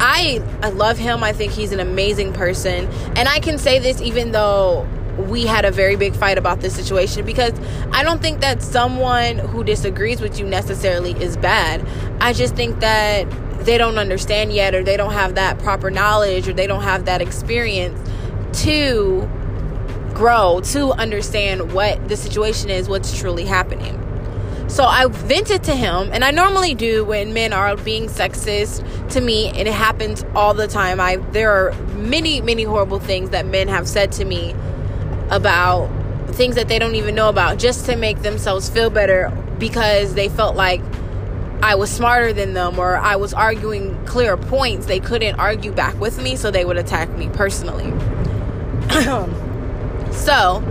I 0.00 0.42
I 0.62 0.70
love 0.70 0.96
him. 0.96 1.22
I 1.22 1.34
think 1.34 1.52
he's 1.52 1.72
an 1.72 1.80
amazing 1.80 2.32
person. 2.32 2.86
And 3.14 3.28
I 3.28 3.40
can 3.40 3.58
say 3.58 3.78
this 3.78 4.00
even 4.00 4.32
though 4.32 4.88
we 5.18 5.46
had 5.46 5.64
a 5.64 5.70
very 5.70 5.96
big 5.96 6.14
fight 6.14 6.38
about 6.38 6.60
this 6.60 6.74
situation 6.74 7.24
because 7.24 7.52
I 7.92 8.02
don't 8.02 8.20
think 8.20 8.40
that 8.40 8.62
someone 8.62 9.38
who 9.38 9.64
disagrees 9.64 10.20
with 10.20 10.38
you 10.38 10.46
necessarily 10.46 11.12
is 11.12 11.36
bad. 11.36 11.86
I 12.20 12.32
just 12.32 12.54
think 12.54 12.80
that 12.80 13.26
they 13.64 13.78
don't 13.78 13.98
understand 13.98 14.52
yet 14.52 14.74
or 14.74 14.82
they 14.82 14.96
don't 14.96 15.12
have 15.12 15.36
that 15.36 15.58
proper 15.58 15.90
knowledge 15.90 16.48
or 16.48 16.52
they 16.52 16.66
don't 16.66 16.82
have 16.82 17.06
that 17.06 17.22
experience 17.22 17.98
to 18.64 19.28
grow 20.14 20.60
to 20.60 20.92
understand 20.92 21.72
what 21.72 22.08
the 22.08 22.16
situation 22.16 22.70
is, 22.70 22.88
what's 22.88 23.18
truly 23.18 23.44
happening. 23.44 24.00
So 24.68 24.84
I 24.84 25.06
vented 25.06 25.62
to 25.64 25.76
him, 25.76 26.10
and 26.12 26.24
I 26.24 26.30
normally 26.30 26.74
do 26.74 27.04
when 27.04 27.34
men 27.34 27.52
are 27.52 27.76
being 27.76 28.06
sexist 28.06 29.10
to 29.10 29.20
me, 29.20 29.48
and 29.48 29.68
it 29.68 29.74
happens 29.74 30.24
all 30.34 30.54
the 30.54 30.66
time. 30.66 31.00
I 31.00 31.16
there 31.16 31.52
are 31.52 31.72
many, 31.94 32.40
many 32.40 32.64
horrible 32.64 32.98
things 32.98 33.30
that 33.30 33.46
men 33.46 33.68
have 33.68 33.86
said 33.86 34.10
to 34.12 34.24
me 34.24 34.54
about 35.30 35.88
things 36.34 36.56
that 36.56 36.68
they 36.68 36.78
don't 36.78 36.94
even 36.94 37.14
know 37.14 37.28
about 37.28 37.58
just 37.58 37.86
to 37.86 37.96
make 37.96 38.22
themselves 38.22 38.68
feel 38.68 38.90
better 38.90 39.30
because 39.58 40.14
they 40.14 40.28
felt 40.28 40.56
like 40.56 40.80
I 41.62 41.76
was 41.76 41.90
smarter 41.90 42.32
than 42.32 42.52
them 42.52 42.78
or 42.78 42.96
I 42.96 43.16
was 43.16 43.32
arguing 43.32 44.04
clear 44.04 44.36
points. 44.36 44.86
They 44.86 45.00
couldn't 45.00 45.38
argue 45.38 45.72
back 45.72 45.98
with 45.98 46.20
me, 46.20 46.36
so 46.36 46.50
they 46.50 46.64
would 46.64 46.76
attack 46.76 47.08
me 47.10 47.28
personally. 47.30 47.90
so 50.12 50.62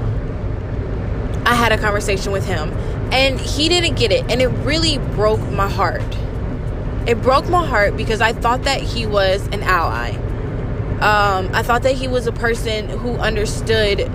I 1.46 1.56
had 1.56 1.72
a 1.72 1.78
conversation 1.78 2.32
with 2.32 2.46
him 2.46 2.72
and 3.12 3.40
he 3.40 3.70
didn't 3.70 3.96
get 3.96 4.12
it 4.12 4.30
and 4.30 4.42
it 4.42 4.48
really 4.48 4.98
broke 4.98 5.42
my 5.52 5.70
heart. 5.70 6.04
It 7.08 7.22
broke 7.22 7.50
my 7.50 7.66
heart 7.66 7.98
because 7.98 8.22
I 8.22 8.34
thought 8.34 8.64
that 8.64 8.82
he 8.82 9.06
was 9.06 9.46
an 9.48 9.64
ally. 9.64 10.12
Um, 11.02 11.50
I 11.54 11.64
thought 11.64 11.84
that 11.84 11.96
he 11.96 12.08
was 12.08 12.28
a 12.28 12.32
person 12.32 12.88
who 12.88 13.16
understood 13.16 14.10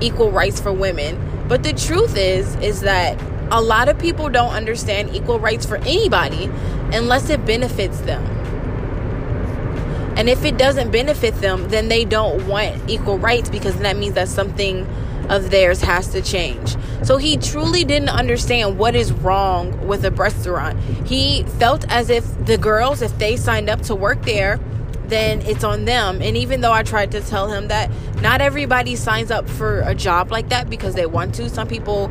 equal 0.00 0.30
rights 0.30 0.60
for 0.60 0.72
women. 0.72 1.46
But 1.48 1.62
the 1.62 1.72
truth 1.72 2.16
is 2.16 2.54
is 2.56 2.80
that 2.82 3.20
a 3.50 3.60
lot 3.60 3.88
of 3.88 3.98
people 3.98 4.28
don't 4.28 4.52
understand 4.52 5.14
equal 5.14 5.40
rights 5.40 5.66
for 5.66 5.76
anybody 5.78 6.50
unless 6.92 7.30
it 7.30 7.44
benefits 7.44 8.00
them. 8.00 8.24
And 10.16 10.28
if 10.28 10.44
it 10.44 10.58
doesn't 10.58 10.90
benefit 10.90 11.34
them, 11.36 11.68
then 11.68 11.88
they 11.88 12.04
don't 12.04 12.46
want 12.46 12.90
equal 12.90 13.18
rights 13.18 13.48
because 13.48 13.76
that 13.78 13.96
means 13.96 14.14
that 14.14 14.28
something 14.28 14.86
of 15.30 15.50
theirs 15.50 15.80
has 15.80 16.08
to 16.08 16.20
change. 16.20 16.76
So 17.02 17.16
he 17.16 17.36
truly 17.36 17.84
didn't 17.84 18.10
understand 18.10 18.78
what 18.78 18.94
is 18.94 19.12
wrong 19.12 19.86
with 19.86 20.04
a 20.04 20.10
restaurant. 20.10 20.78
He 21.06 21.44
felt 21.58 21.86
as 21.88 22.10
if 22.10 22.24
the 22.44 22.58
girls, 22.58 23.00
if 23.00 23.16
they 23.18 23.36
signed 23.36 23.70
up 23.70 23.80
to 23.82 23.94
work 23.94 24.22
there, 24.24 24.60
then 25.10 25.42
it's 25.42 25.64
on 25.64 25.84
them. 25.84 26.22
And 26.22 26.36
even 26.36 26.60
though 26.60 26.72
I 26.72 26.82
tried 26.82 27.10
to 27.12 27.20
tell 27.20 27.48
him 27.48 27.68
that 27.68 27.90
not 28.22 28.40
everybody 28.40 28.96
signs 28.96 29.30
up 29.30 29.48
for 29.48 29.80
a 29.80 29.94
job 29.94 30.30
like 30.30 30.48
that 30.48 30.70
because 30.70 30.94
they 30.94 31.06
want 31.06 31.34
to, 31.36 31.48
some 31.48 31.68
people 31.68 32.10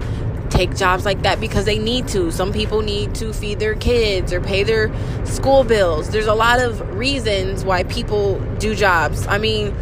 take 0.49 0.75
jobs 0.75 1.05
like 1.05 1.21
that 1.23 1.39
because 1.39 1.65
they 1.65 1.79
need 1.79 2.07
to. 2.09 2.31
Some 2.31 2.51
people 2.51 2.81
need 2.81 3.15
to 3.15 3.33
feed 3.33 3.59
their 3.59 3.75
kids 3.75 4.33
or 4.33 4.41
pay 4.41 4.63
their 4.63 4.91
school 5.25 5.63
bills. 5.63 6.09
There's 6.09 6.27
a 6.27 6.33
lot 6.33 6.59
of 6.59 6.81
reasons 6.95 7.63
why 7.63 7.83
people 7.83 8.39
do 8.57 8.75
jobs. 8.75 9.25
I 9.27 9.37
mean, 9.37 9.75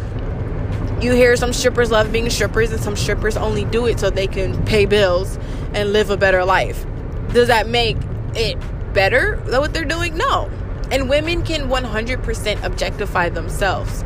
you 1.00 1.12
hear 1.12 1.36
some 1.36 1.52
strippers 1.52 1.90
love 1.90 2.12
being 2.12 2.28
strippers 2.30 2.70
and 2.72 2.80
some 2.80 2.96
strippers 2.96 3.36
only 3.36 3.64
do 3.64 3.86
it 3.86 4.00
so 4.00 4.10
they 4.10 4.26
can 4.26 4.64
pay 4.64 4.84
bills 4.84 5.38
and 5.74 5.92
live 5.92 6.10
a 6.10 6.16
better 6.16 6.44
life. 6.44 6.84
Does 7.32 7.48
that 7.48 7.68
make 7.68 7.96
it 8.34 8.56
better 8.94 9.36
than 9.46 9.60
what 9.60 9.72
they're 9.72 9.84
doing? 9.84 10.16
No. 10.16 10.50
And 10.90 11.08
women 11.08 11.42
can 11.42 11.68
100% 11.68 12.64
objectify 12.64 13.28
themselves. 13.28 14.04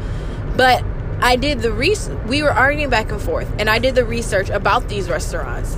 But 0.56 0.84
I 1.20 1.36
did 1.36 1.60
the 1.60 1.72
research. 1.72 2.18
We 2.26 2.42
were 2.42 2.50
arguing 2.50 2.90
back 2.90 3.12
and 3.12 3.20
forth, 3.20 3.48
and 3.58 3.70
I 3.70 3.78
did 3.78 3.94
the 3.94 4.04
research 4.04 4.50
about 4.50 4.88
these 4.88 5.08
restaurants. 5.08 5.76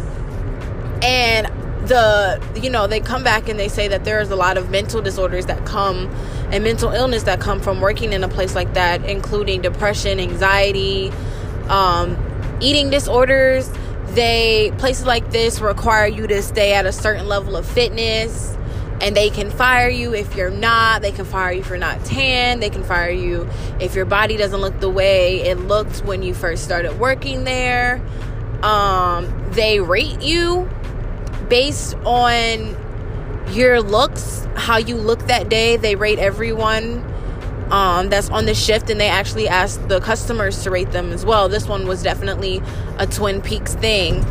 And 1.02 1.46
the 1.86 2.42
you 2.62 2.70
know 2.70 2.86
they 2.86 3.00
come 3.00 3.22
back 3.22 3.48
and 3.48 3.58
they 3.58 3.68
say 3.68 3.88
that 3.88 4.04
there's 4.04 4.30
a 4.30 4.36
lot 4.36 4.56
of 4.56 4.70
mental 4.70 5.02
disorders 5.02 5.46
that 5.46 5.64
come 5.66 6.08
and 6.50 6.64
mental 6.64 6.90
illness 6.90 7.24
that 7.24 7.40
come 7.40 7.60
from 7.60 7.80
working 7.80 8.12
in 8.12 8.24
a 8.24 8.28
place 8.28 8.54
like 8.54 8.72
that 8.74 9.04
including 9.04 9.60
depression 9.60 10.18
anxiety 10.18 11.12
um, 11.68 12.16
eating 12.60 12.90
disorders 12.90 13.70
they 14.08 14.72
places 14.78 15.04
like 15.04 15.30
this 15.30 15.60
require 15.60 16.06
you 16.06 16.26
to 16.26 16.42
stay 16.42 16.72
at 16.72 16.86
a 16.86 16.92
certain 16.92 17.26
level 17.26 17.56
of 17.56 17.66
fitness 17.66 18.56
and 19.00 19.16
they 19.16 19.30
can 19.30 19.50
fire 19.50 19.88
you 19.88 20.14
if 20.14 20.36
you're 20.36 20.50
not 20.50 21.02
they 21.02 21.12
can 21.12 21.24
fire 21.24 21.52
you 21.52 21.62
for 21.62 21.76
not 21.76 22.04
tan 22.04 22.60
they 22.60 22.70
can 22.70 22.84
fire 22.84 23.10
you 23.10 23.48
if 23.80 23.94
your 23.94 24.04
body 24.04 24.36
doesn't 24.36 24.60
look 24.60 24.78
the 24.80 24.88
way 24.88 25.40
it 25.42 25.58
looked 25.58 26.04
when 26.04 26.22
you 26.22 26.32
first 26.32 26.64
started 26.64 26.98
working 26.98 27.44
there 27.44 28.00
um, 28.62 29.50
they 29.52 29.80
rate 29.80 30.22
you 30.22 30.68
based 31.48 31.94
on 32.04 32.76
your 33.52 33.82
looks, 33.82 34.46
how 34.56 34.78
you 34.78 34.96
look 34.96 35.26
that 35.26 35.48
day. 35.48 35.76
They 35.76 35.96
rate 35.96 36.18
everyone 36.18 37.04
um, 37.70 38.08
that's 38.08 38.30
on 38.30 38.46
the 38.46 38.54
shift 38.54 38.90
and 38.90 39.00
they 39.00 39.08
actually 39.08 39.48
ask 39.48 39.86
the 39.88 40.00
customers 40.00 40.62
to 40.64 40.70
rate 40.70 40.92
them 40.92 41.12
as 41.12 41.24
well. 41.24 41.48
This 41.48 41.66
one 41.68 41.86
was 41.86 42.02
definitely 42.02 42.62
a 42.98 43.06
Twin 43.06 43.42
Peaks 43.42 43.74
thing. 43.74 44.24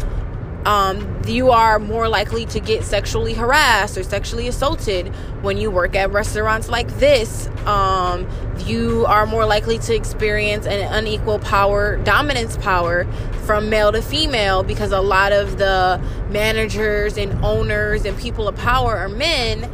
Um, 0.66 1.22
you 1.28 1.52
are 1.52 1.78
more 1.78 2.08
likely 2.08 2.46
to 2.48 2.60
get 2.60 2.84
sexually 2.84 3.34
harassed 3.34 3.98
or 3.98 4.04
sexually 4.04 4.48
assaulted 4.48 5.08
when 5.42 5.58
you 5.58 5.70
work 5.70 5.96
at 5.96 6.12
restaurants 6.12 6.70
like 6.70 6.88
this. 7.00 7.48
Um, 7.66 8.28
you 8.60 9.06
are 9.08 9.26
more 9.26 9.46
likely 9.46 9.78
to 9.80 9.94
experience 9.94 10.66
an 10.66 10.94
unequal 10.94 11.40
power, 11.40 11.98
dominance 11.98 12.56
power 12.58 13.06
from 13.46 13.70
male 13.70 13.92
to 13.92 14.02
female 14.02 14.64
because 14.64 14.92
a 14.92 15.02
lot 15.02 15.34
of 15.34 15.58
the 15.58 16.02
managers 16.30 17.18
and 17.18 17.44
owners 17.44 18.06
and 18.06 18.18
people 18.18 18.48
of 18.48 18.56
power 18.56 18.96
are 18.96 19.10
men, 19.10 19.70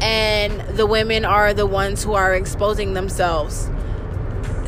and 0.00 0.60
the 0.76 0.86
women 0.86 1.26
are 1.26 1.52
the 1.52 1.66
ones 1.66 2.02
who 2.02 2.14
are 2.14 2.34
exposing 2.34 2.94
themselves. 2.94 3.70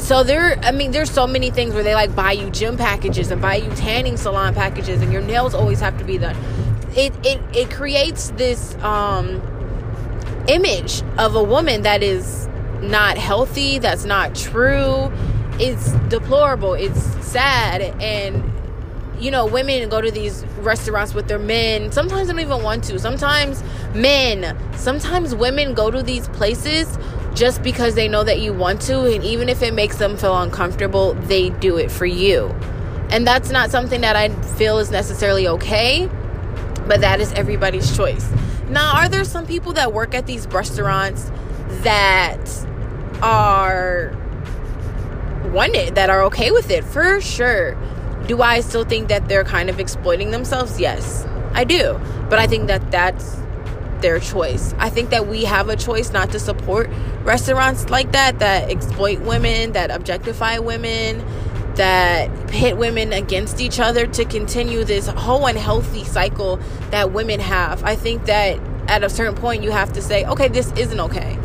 So 0.02 0.24
there, 0.24 0.58
I 0.64 0.72
mean, 0.72 0.90
there's 0.90 1.12
so 1.12 1.28
many 1.28 1.50
things 1.50 1.74
where 1.74 1.84
they 1.84 1.94
like 1.94 2.14
buy 2.16 2.32
you 2.32 2.50
gym 2.50 2.76
packages 2.76 3.30
and 3.30 3.40
buy 3.40 3.54
you 3.54 3.70
tanning 3.76 4.16
salon 4.16 4.52
packages, 4.52 5.00
and 5.00 5.12
your 5.12 5.22
nails 5.22 5.54
always 5.54 5.78
have 5.78 5.96
to 5.98 6.04
be 6.04 6.18
done. 6.18 6.36
It 6.96 7.14
it 7.24 7.40
it 7.54 7.70
creates 7.70 8.30
this 8.30 8.74
um, 8.82 9.40
image 10.48 11.02
of 11.18 11.36
a 11.36 11.42
woman 11.42 11.82
that 11.82 12.02
is 12.02 12.48
not 12.80 13.16
healthy, 13.16 13.78
that's 13.78 14.04
not 14.04 14.34
true. 14.34 15.12
It's 15.60 15.92
deplorable. 16.08 16.74
It's 16.74 17.00
sad, 17.24 17.80
and 18.02 18.42
you 19.20 19.30
know, 19.30 19.46
women 19.46 19.88
go 19.88 20.00
to 20.00 20.10
these 20.10 20.44
restaurants 20.58 21.14
with 21.14 21.28
their 21.28 21.38
men. 21.38 21.92
Sometimes 21.92 22.26
they 22.26 22.32
don't 22.32 22.42
even 22.42 22.64
want 22.64 22.82
to. 22.84 22.98
Sometimes 22.98 23.62
men, 23.94 24.58
sometimes 24.76 25.32
women 25.32 25.74
go 25.74 25.92
to 25.92 26.02
these 26.02 26.26
places 26.30 26.98
just 27.34 27.62
because 27.62 27.94
they 27.94 28.08
know 28.08 28.24
that 28.24 28.40
you 28.40 28.52
want 28.52 28.80
to. 28.82 29.04
And 29.04 29.24
even 29.24 29.48
if 29.48 29.62
it 29.62 29.74
makes 29.74 29.96
them 29.96 30.16
feel 30.16 30.36
uncomfortable, 30.38 31.14
they 31.14 31.50
do 31.50 31.76
it 31.76 31.90
for 31.90 32.06
you. 32.06 32.48
And 33.10 33.26
that's 33.26 33.50
not 33.50 33.70
something 33.70 34.00
that 34.00 34.16
I 34.16 34.30
feel 34.56 34.78
is 34.78 34.90
necessarily 34.90 35.46
okay, 35.48 36.08
but 36.86 37.00
that 37.00 37.20
is 37.20 37.32
everybody's 37.32 37.94
choice. 37.96 38.30
Now, 38.68 38.94
are 38.96 39.08
there 39.08 39.24
some 39.24 39.46
people 39.46 39.74
that 39.74 39.92
work 39.92 40.14
at 40.14 40.26
these 40.26 40.46
restaurants 40.46 41.30
that 41.82 42.40
are 43.20 44.16
wanted, 45.52 45.94
that 45.96 46.08
are 46.08 46.22
okay 46.24 46.50
with 46.50 46.70
it? 46.70 46.84
For 46.84 47.20
sure. 47.20 47.76
Do 48.26 48.40
I 48.40 48.60
still 48.60 48.84
think 48.84 49.08
that 49.08 49.28
they're 49.28 49.44
kind 49.44 49.68
of 49.68 49.78
exploiting 49.78 50.30
themselves? 50.30 50.80
Yes, 50.80 51.26
I 51.52 51.64
do. 51.64 52.00
But 52.30 52.38
I 52.38 52.46
think 52.46 52.68
that 52.68 52.90
that's 52.90 53.41
their 54.02 54.20
choice. 54.20 54.74
I 54.78 54.90
think 54.90 55.10
that 55.10 55.26
we 55.26 55.44
have 55.44 55.68
a 55.68 55.76
choice 55.76 56.12
not 56.12 56.30
to 56.32 56.38
support 56.38 56.90
restaurants 57.22 57.88
like 57.88 58.12
that 58.12 58.40
that 58.40 58.70
exploit 58.70 59.20
women, 59.20 59.72
that 59.72 59.90
objectify 59.90 60.58
women, 60.58 61.24
that 61.76 62.48
pit 62.48 62.76
women 62.76 63.12
against 63.12 63.60
each 63.60 63.80
other 63.80 64.06
to 64.06 64.24
continue 64.24 64.84
this 64.84 65.06
whole 65.06 65.46
unhealthy 65.46 66.04
cycle 66.04 66.58
that 66.90 67.12
women 67.12 67.40
have. 67.40 67.82
I 67.84 67.96
think 67.96 68.26
that 68.26 68.58
at 68.88 69.02
a 69.02 69.08
certain 69.08 69.34
point 69.34 69.62
you 69.62 69.70
have 69.70 69.92
to 69.94 70.02
say, 70.02 70.24
okay, 70.26 70.48
this 70.48 70.70
isn't 70.72 71.00
okay. 71.00 71.38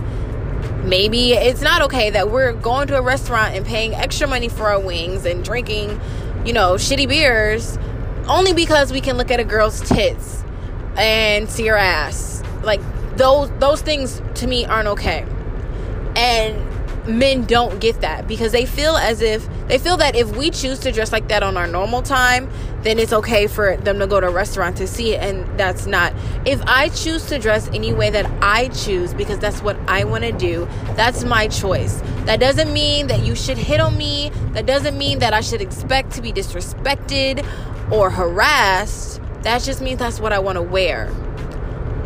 Maybe 0.83 1.33
it's 1.33 1.61
not 1.61 1.81
okay 1.83 2.09
that 2.11 2.31
we're 2.31 2.53
going 2.53 2.87
to 2.89 2.97
a 2.97 3.01
restaurant 3.01 3.55
and 3.55 3.65
paying 3.65 3.93
extra 3.93 4.27
money 4.27 4.49
for 4.49 4.67
our 4.67 4.79
wings 4.79 5.25
and 5.25 5.43
drinking, 5.43 5.99
you 6.45 6.53
know, 6.53 6.73
shitty 6.73 7.07
beers 7.07 7.77
only 8.27 8.53
because 8.53 8.91
we 8.91 9.01
can 9.01 9.17
look 9.17 9.31
at 9.31 9.39
a 9.39 9.43
girl's 9.43 9.81
tits 9.81 10.43
and 10.97 11.49
see 11.49 11.67
her 11.67 11.77
ass 11.77 12.36
like 12.67 12.81
those 13.17 13.49
those 13.59 13.81
things 13.81 14.21
to 14.35 14.45
me 14.45 14.65
aren't 14.65 14.89
okay. 14.89 15.25
And 16.15 16.63
men 17.07 17.45
don't 17.45 17.79
get 17.79 18.01
that 18.01 18.27
because 18.27 18.51
they 18.51 18.65
feel 18.65 18.95
as 18.97 19.21
if 19.21 19.47
they 19.67 19.77
feel 19.77 19.97
that 19.97 20.15
if 20.15 20.35
we 20.35 20.49
choose 20.49 20.79
to 20.79 20.91
dress 20.91 21.11
like 21.11 21.29
that 21.29 21.43
on 21.43 21.57
our 21.57 21.67
normal 21.67 22.01
time, 22.01 22.49
then 22.83 22.99
it's 22.99 23.13
okay 23.13 23.47
for 23.47 23.77
them 23.77 23.99
to 23.99 24.07
go 24.07 24.19
to 24.19 24.27
a 24.27 24.31
restaurant 24.31 24.77
to 24.77 24.87
see 24.87 25.13
it 25.13 25.21
and 25.21 25.59
that's 25.59 25.85
not. 25.85 26.13
If 26.45 26.61
I 26.63 26.89
choose 26.89 27.25
to 27.27 27.39
dress 27.39 27.67
any 27.69 27.93
way 27.93 28.09
that 28.09 28.29
I 28.41 28.67
choose 28.69 29.13
because 29.13 29.39
that's 29.39 29.61
what 29.61 29.77
I 29.87 30.03
want 30.03 30.23
to 30.23 30.31
do, 30.31 30.67
that's 30.95 31.23
my 31.23 31.47
choice. 31.47 32.01
That 32.25 32.39
doesn't 32.39 32.71
mean 32.71 33.07
that 33.07 33.25
you 33.25 33.35
should 33.35 33.57
hit 33.57 33.79
on 33.79 33.97
me. 33.97 34.31
That 34.51 34.65
doesn't 34.65 34.97
mean 34.97 35.19
that 35.19 35.33
I 35.33 35.41
should 35.41 35.61
expect 35.61 36.11
to 36.13 36.21
be 36.21 36.31
disrespected 36.31 37.45
or 37.91 38.09
harassed. 38.09 39.21
That 39.43 39.61
just 39.63 39.81
means 39.81 39.99
that's 39.99 40.19
what 40.19 40.33
I 40.33 40.39
want 40.39 40.57
to 40.57 40.61
wear. 40.61 41.11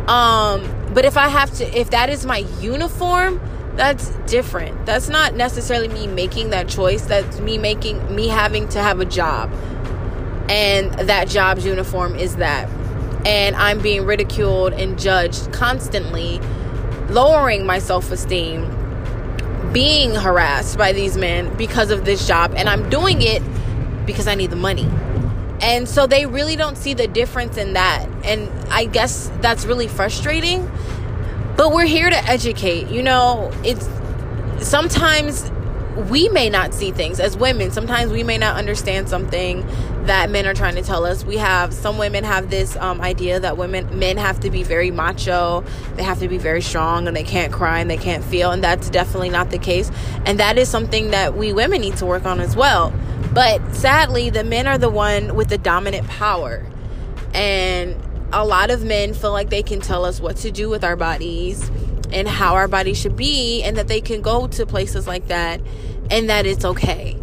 Um, 0.08 0.92
but 0.92 1.04
if 1.04 1.16
I 1.16 1.28
have 1.28 1.52
to 1.54 1.78
if 1.78 1.90
that 1.90 2.10
is 2.10 2.26
my 2.26 2.38
uniform, 2.60 3.40
that's 3.76 4.10
different. 4.26 4.84
That's 4.84 5.08
not 5.08 5.34
necessarily 5.34 5.88
me 5.88 6.06
making 6.06 6.50
that 6.50 6.68
choice. 6.68 7.02
That's 7.02 7.40
me 7.40 7.58
making 7.58 8.14
me 8.14 8.28
having 8.28 8.68
to 8.70 8.80
have 8.80 9.00
a 9.00 9.04
job. 9.04 9.52
And 10.48 10.92
that 11.08 11.28
job's 11.28 11.64
uniform 11.64 12.16
is 12.16 12.36
that. 12.36 12.68
And 13.24 13.54
I'm 13.56 13.80
being 13.80 14.04
ridiculed 14.04 14.72
and 14.72 14.98
judged 14.98 15.52
constantly, 15.52 16.40
lowering 17.08 17.64
my 17.64 17.78
self-esteem, 17.78 18.68
being 19.72 20.14
harassed 20.14 20.76
by 20.76 20.92
these 20.92 21.16
men 21.16 21.54
because 21.56 21.90
of 21.90 22.04
this 22.04 22.26
job 22.26 22.52
and 22.56 22.68
I'm 22.68 22.90
doing 22.90 23.22
it 23.22 23.42
because 24.04 24.26
I 24.26 24.34
need 24.34 24.50
the 24.50 24.56
money. 24.56 24.88
And 25.62 25.88
so 25.88 26.06
they 26.06 26.26
really 26.26 26.56
don't 26.56 26.76
see 26.76 26.92
the 26.92 27.06
difference 27.06 27.56
in 27.56 27.74
that. 27.74 28.06
And 28.24 28.50
I 28.70 28.84
guess 28.84 29.30
that's 29.40 29.64
really 29.64 29.88
frustrating 29.88 30.68
but 31.56 31.72
we're 31.72 31.86
here 31.86 32.08
to 32.08 32.24
educate. 32.24 32.88
You 32.88 33.02
know, 33.02 33.50
it's 33.62 33.88
sometimes 34.66 35.50
we 36.10 36.28
may 36.30 36.48
not 36.48 36.72
see 36.72 36.90
things 36.90 37.20
as 37.20 37.36
women. 37.36 37.70
Sometimes 37.70 38.10
we 38.10 38.22
may 38.22 38.38
not 38.38 38.56
understand 38.56 39.08
something 39.08 39.66
that 40.06 40.30
men 40.30 40.46
are 40.46 40.54
trying 40.54 40.74
to 40.76 40.82
tell 40.82 41.04
us. 41.04 41.24
We 41.24 41.36
have 41.36 41.74
some 41.74 41.98
women 41.98 42.24
have 42.24 42.48
this 42.48 42.76
um, 42.76 43.00
idea 43.00 43.38
that 43.38 43.58
women 43.58 43.98
men 43.98 44.16
have 44.16 44.40
to 44.40 44.50
be 44.50 44.62
very 44.62 44.90
macho, 44.90 45.64
they 45.96 46.02
have 46.02 46.18
to 46.20 46.28
be 46.28 46.38
very 46.38 46.62
strong, 46.62 47.06
and 47.06 47.16
they 47.16 47.22
can't 47.22 47.52
cry 47.52 47.80
and 47.80 47.90
they 47.90 47.98
can't 47.98 48.24
feel, 48.24 48.50
and 48.50 48.64
that's 48.64 48.88
definitely 48.88 49.30
not 49.30 49.50
the 49.50 49.58
case. 49.58 49.90
And 50.24 50.40
that 50.40 50.56
is 50.56 50.68
something 50.68 51.10
that 51.10 51.36
we 51.36 51.52
women 51.52 51.82
need 51.82 51.96
to 51.98 52.06
work 52.06 52.24
on 52.24 52.40
as 52.40 52.56
well. 52.56 52.92
But 53.32 53.74
sadly, 53.74 54.30
the 54.30 54.44
men 54.44 54.66
are 54.66 54.78
the 54.78 54.90
one 54.90 55.34
with 55.34 55.48
the 55.48 55.58
dominant 55.58 56.06
power, 56.06 56.66
and 57.32 57.96
a 58.32 58.44
lot 58.44 58.70
of 58.70 58.84
men 58.84 59.14
feel 59.14 59.32
like 59.32 59.50
they 59.50 59.62
can 59.62 59.80
tell 59.80 60.04
us 60.04 60.20
what 60.20 60.36
to 60.38 60.50
do 60.50 60.68
with 60.68 60.84
our 60.84 60.96
bodies 60.96 61.70
and 62.12 62.28
how 62.28 62.54
our 62.54 62.68
bodies 62.68 62.98
should 62.98 63.16
be, 63.16 63.62
and 63.62 63.76
that 63.76 63.88
they 63.88 64.00
can 64.00 64.20
go 64.20 64.46
to 64.48 64.66
places 64.66 65.06
like 65.06 65.28
that 65.28 65.60
and 66.10 66.28
that 66.28 66.44
it's 66.44 66.64
okay. 66.64 67.16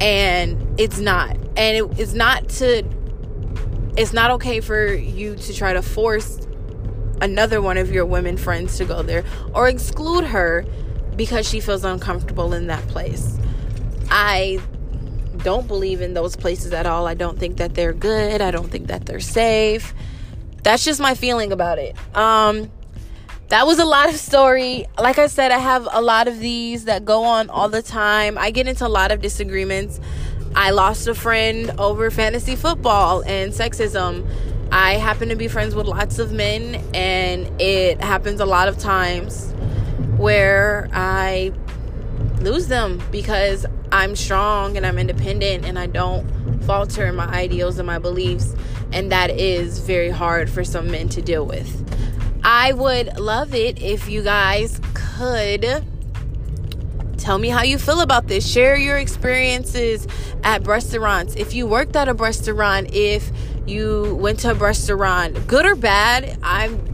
And 0.00 0.78
it's 0.78 0.98
not. 0.98 1.36
And 1.56 1.76
it, 1.76 1.98
it's 1.98 2.12
not 2.12 2.48
to, 2.50 2.82
it's 3.96 4.12
not 4.12 4.30
okay 4.32 4.60
for 4.60 4.92
you 4.92 5.36
to 5.36 5.54
try 5.54 5.72
to 5.72 5.80
force 5.80 6.46
another 7.22 7.62
one 7.62 7.78
of 7.78 7.90
your 7.90 8.04
women 8.04 8.36
friends 8.36 8.76
to 8.76 8.84
go 8.84 9.02
there 9.02 9.24
or 9.54 9.68
exclude 9.68 10.24
her 10.24 10.66
because 11.16 11.48
she 11.48 11.60
feels 11.60 11.84
uncomfortable 11.84 12.52
in 12.52 12.66
that 12.66 12.86
place. 12.88 13.38
I 14.10 14.60
don't 15.44 15.68
believe 15.68 16.00
in 16.00 16.14
those 16.14 16.34
places 16.34 16.72
at 16.72 16.86
all. 16.86 17.06
I 17.06 17.14
don't 17.14 17.38
think 17.38 17.58
that 17.58 17.74
they're 17.74 17.92
good. 17.92 18.42
I 18.42 18.50
don't 18.50 18.68
think 18.68 18.88
that 18.88 19.06
they're 19.06 19.20
safe 19.20 19.94
that's 20.64 20.82
just 20.82 20.98
my 20.98 21.14
feeling 21.14 21.52
about 21.52 21.78
it. 21.78 21.94
Um, 22.16 22.70
that 23.48 23.66
was 23.66 23.78
a 23.78 23.84
lot 23.84 24.08
of 24.08 24.16
story. 24.16 24.86
Like 24.98 25.18
I 25.18 25.28
said, 25.28 25.52
I 25.52 25.58
have 25.58 25.86
a 25.92 26.00
lot 26.00 26.26
of 26.26 26.40
these 26.40 26.86
that 26.86 27.04
go 27.04 27.22
on 27.22 27.50
all 27.50 27.68
the 27.68 27.82
time. 27.82 28.36
I 28.38 28.50
get 28.50 28.66
into 28.66 28.86
a 28.86 28.88
lot 28.88 29.12
of 29.12 29.20
disagreements. 29.20 30.00
I 30.56 30.70
lost 30.70 31.06
a 31.06 31.14
friend 31.14 31.70
over 31.78 32.10
fantasy 32.10 32.56
football 32.56 33.22
and 33.24 33.52
sexism. 33.52 34.26
I 34.72 34.94
happen 34.94 35.28
to 35.28 35.36
be 35.36 35.46
friends 35.46 35.74
with 35.74 35.86
lots 35.86 36.18
of 36.18 36.32
men, 36.32 36.82
and 36.94 37.60
it 37.60 38.00
happens 38.00 38.40
a 38.40 38.46
lot 38.46 38.66
of 38.68 38.78
times 38.78 39.52
where 40.16 40.88
I 40.92 41.52
lose 42.40 42.68
them 42.68 43.02
because 43.12 43.66
I'm 43.94 44.16
strong 44.16 44.76
and 44.76 44.84
I'm 44.84 44.98
independent 44.98 45.64
and 45.64 45.78
I 45.78 45.86
don't 45.86 46.26
falter 46.64 47.06
in 47.06 47.14
my 47.14 47.26
ideals 47.26 47.78
and 47.78 47.86
my 47.86 48.00
beliefs. 48.00 48.52
And 48.92 49.12
that 49.12 49.30
is 49.30 49.78
very 49.78 50.10
hard 50.10 50.50
for 50.50 50.64
some 50.64 50.90
men 50.90 51.08
to 51.10 51.22
deal 51.22 51.46
with. 51.46 51.80
I 52.42 52.72
would 52.72 53.20
love 53.20 53.54
it 53.54 53.80
if 53.80 54.08
you 54.08 54.24
guys 54.24 54.80
could 54.94 55.84
tell 57.18 57.38
me 57.38 57.50
how 57.50 57.62
you 57.62 57.78
feel 57.78 58.00
about 58.00 58.26
this. 58.26 58.44
Share 58.44 58.76
your 58.76 58.98
experiences 58.98 60.08
at 60.42 60.66
restaurants. 60.66 61.36
If 61.36 61.54
you 61.54 61.68
worked 61.68 61.94
at 61.94 62.08
a 62.08 62.14
restaurant, 62.14 62.92
if 62.92 63.30
you 63.64 64.16
went 64.16 64.40
to 64.40 64.50
a 64.50 64.54
restaurant, 64.54 65.46
good 65.46 65.64
or 65.64 65.76
bad, 65.76 66.36
I'm 66.42 66.92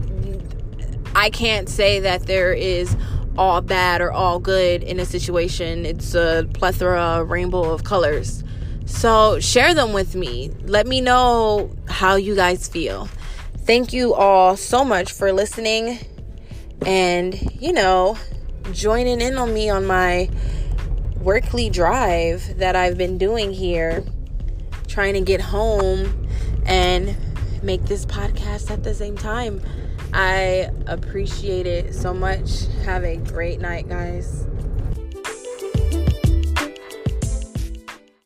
I 1.15 1.29
can't 1.31 1.67
say 1.67 1.99
that 2.01 2.27
there 2.27 2.53
is 2.53 2.95
all 3.37 3.61
bad 3.61 4.01
or 4.01 4.11
all 4.11 4.39
good 4.39 4.83
in 4.83 4.99
a 4.99 5.05
situation. 5.05 5.85
It's 5.85 6.13
a 6.15 6.47
plethora, 6.53 7.23
rainbow 7.23 7.71
of 7.71 7.83
colors. 7.83 8.43
So 8.85 9.39
share 9.39 9.73
them 9.73 9.93
with 9.93 10.15
me. 10.15 10.51
Let 10.65 10.87
me 10.87 11.01
know 11.01 11.71
how 11.87 12.15
you 12.15 12.35
guys 12.35 12.67
feel. 12.67 13.07
Thank 13.59 13.93
you 13.93 14.13
all 14.13 14.57
so 14.57 14.83
much 14.83 15.11
for 15.11 15.31
listening 15.31 15.99
and, 16.85 17.39
you 17.61 17.73
know, 17.73 18.17
joining 18.73 19.21
in 19.21 19.37
on 19.37 19.53
me 19.53 19.69
on 19.69 19.85
my 19.85 20.29
workly 21.21 21.69
drive 21.69 22.57
that 22.57 22.75
I've 22.75 22.97
been 22.97 23.17
doing 23.17 23.53
here, 23.53 24.03
trying 24.87 25.13
to 25.13 25.21
get 25.21 25.41
home 25.41 26.27
and 26.65 27.15
make 27.63 27.85
this 27.85 28.05
podcast 28.05 28.71
at 28.71 28.83
the 28.83 28.93
same 28.93 29.15
time. 29.15 29.61
I 30.13 30.69
appreciate 30.87 31.67
it 31.67 31.93
so 31.93 32.13
much. 32.13 32.65
Have 32.83 33.03
a 33.03 33.17
great 33.17 33.59
night, 33.59 33.87
guys. 33.87 34.45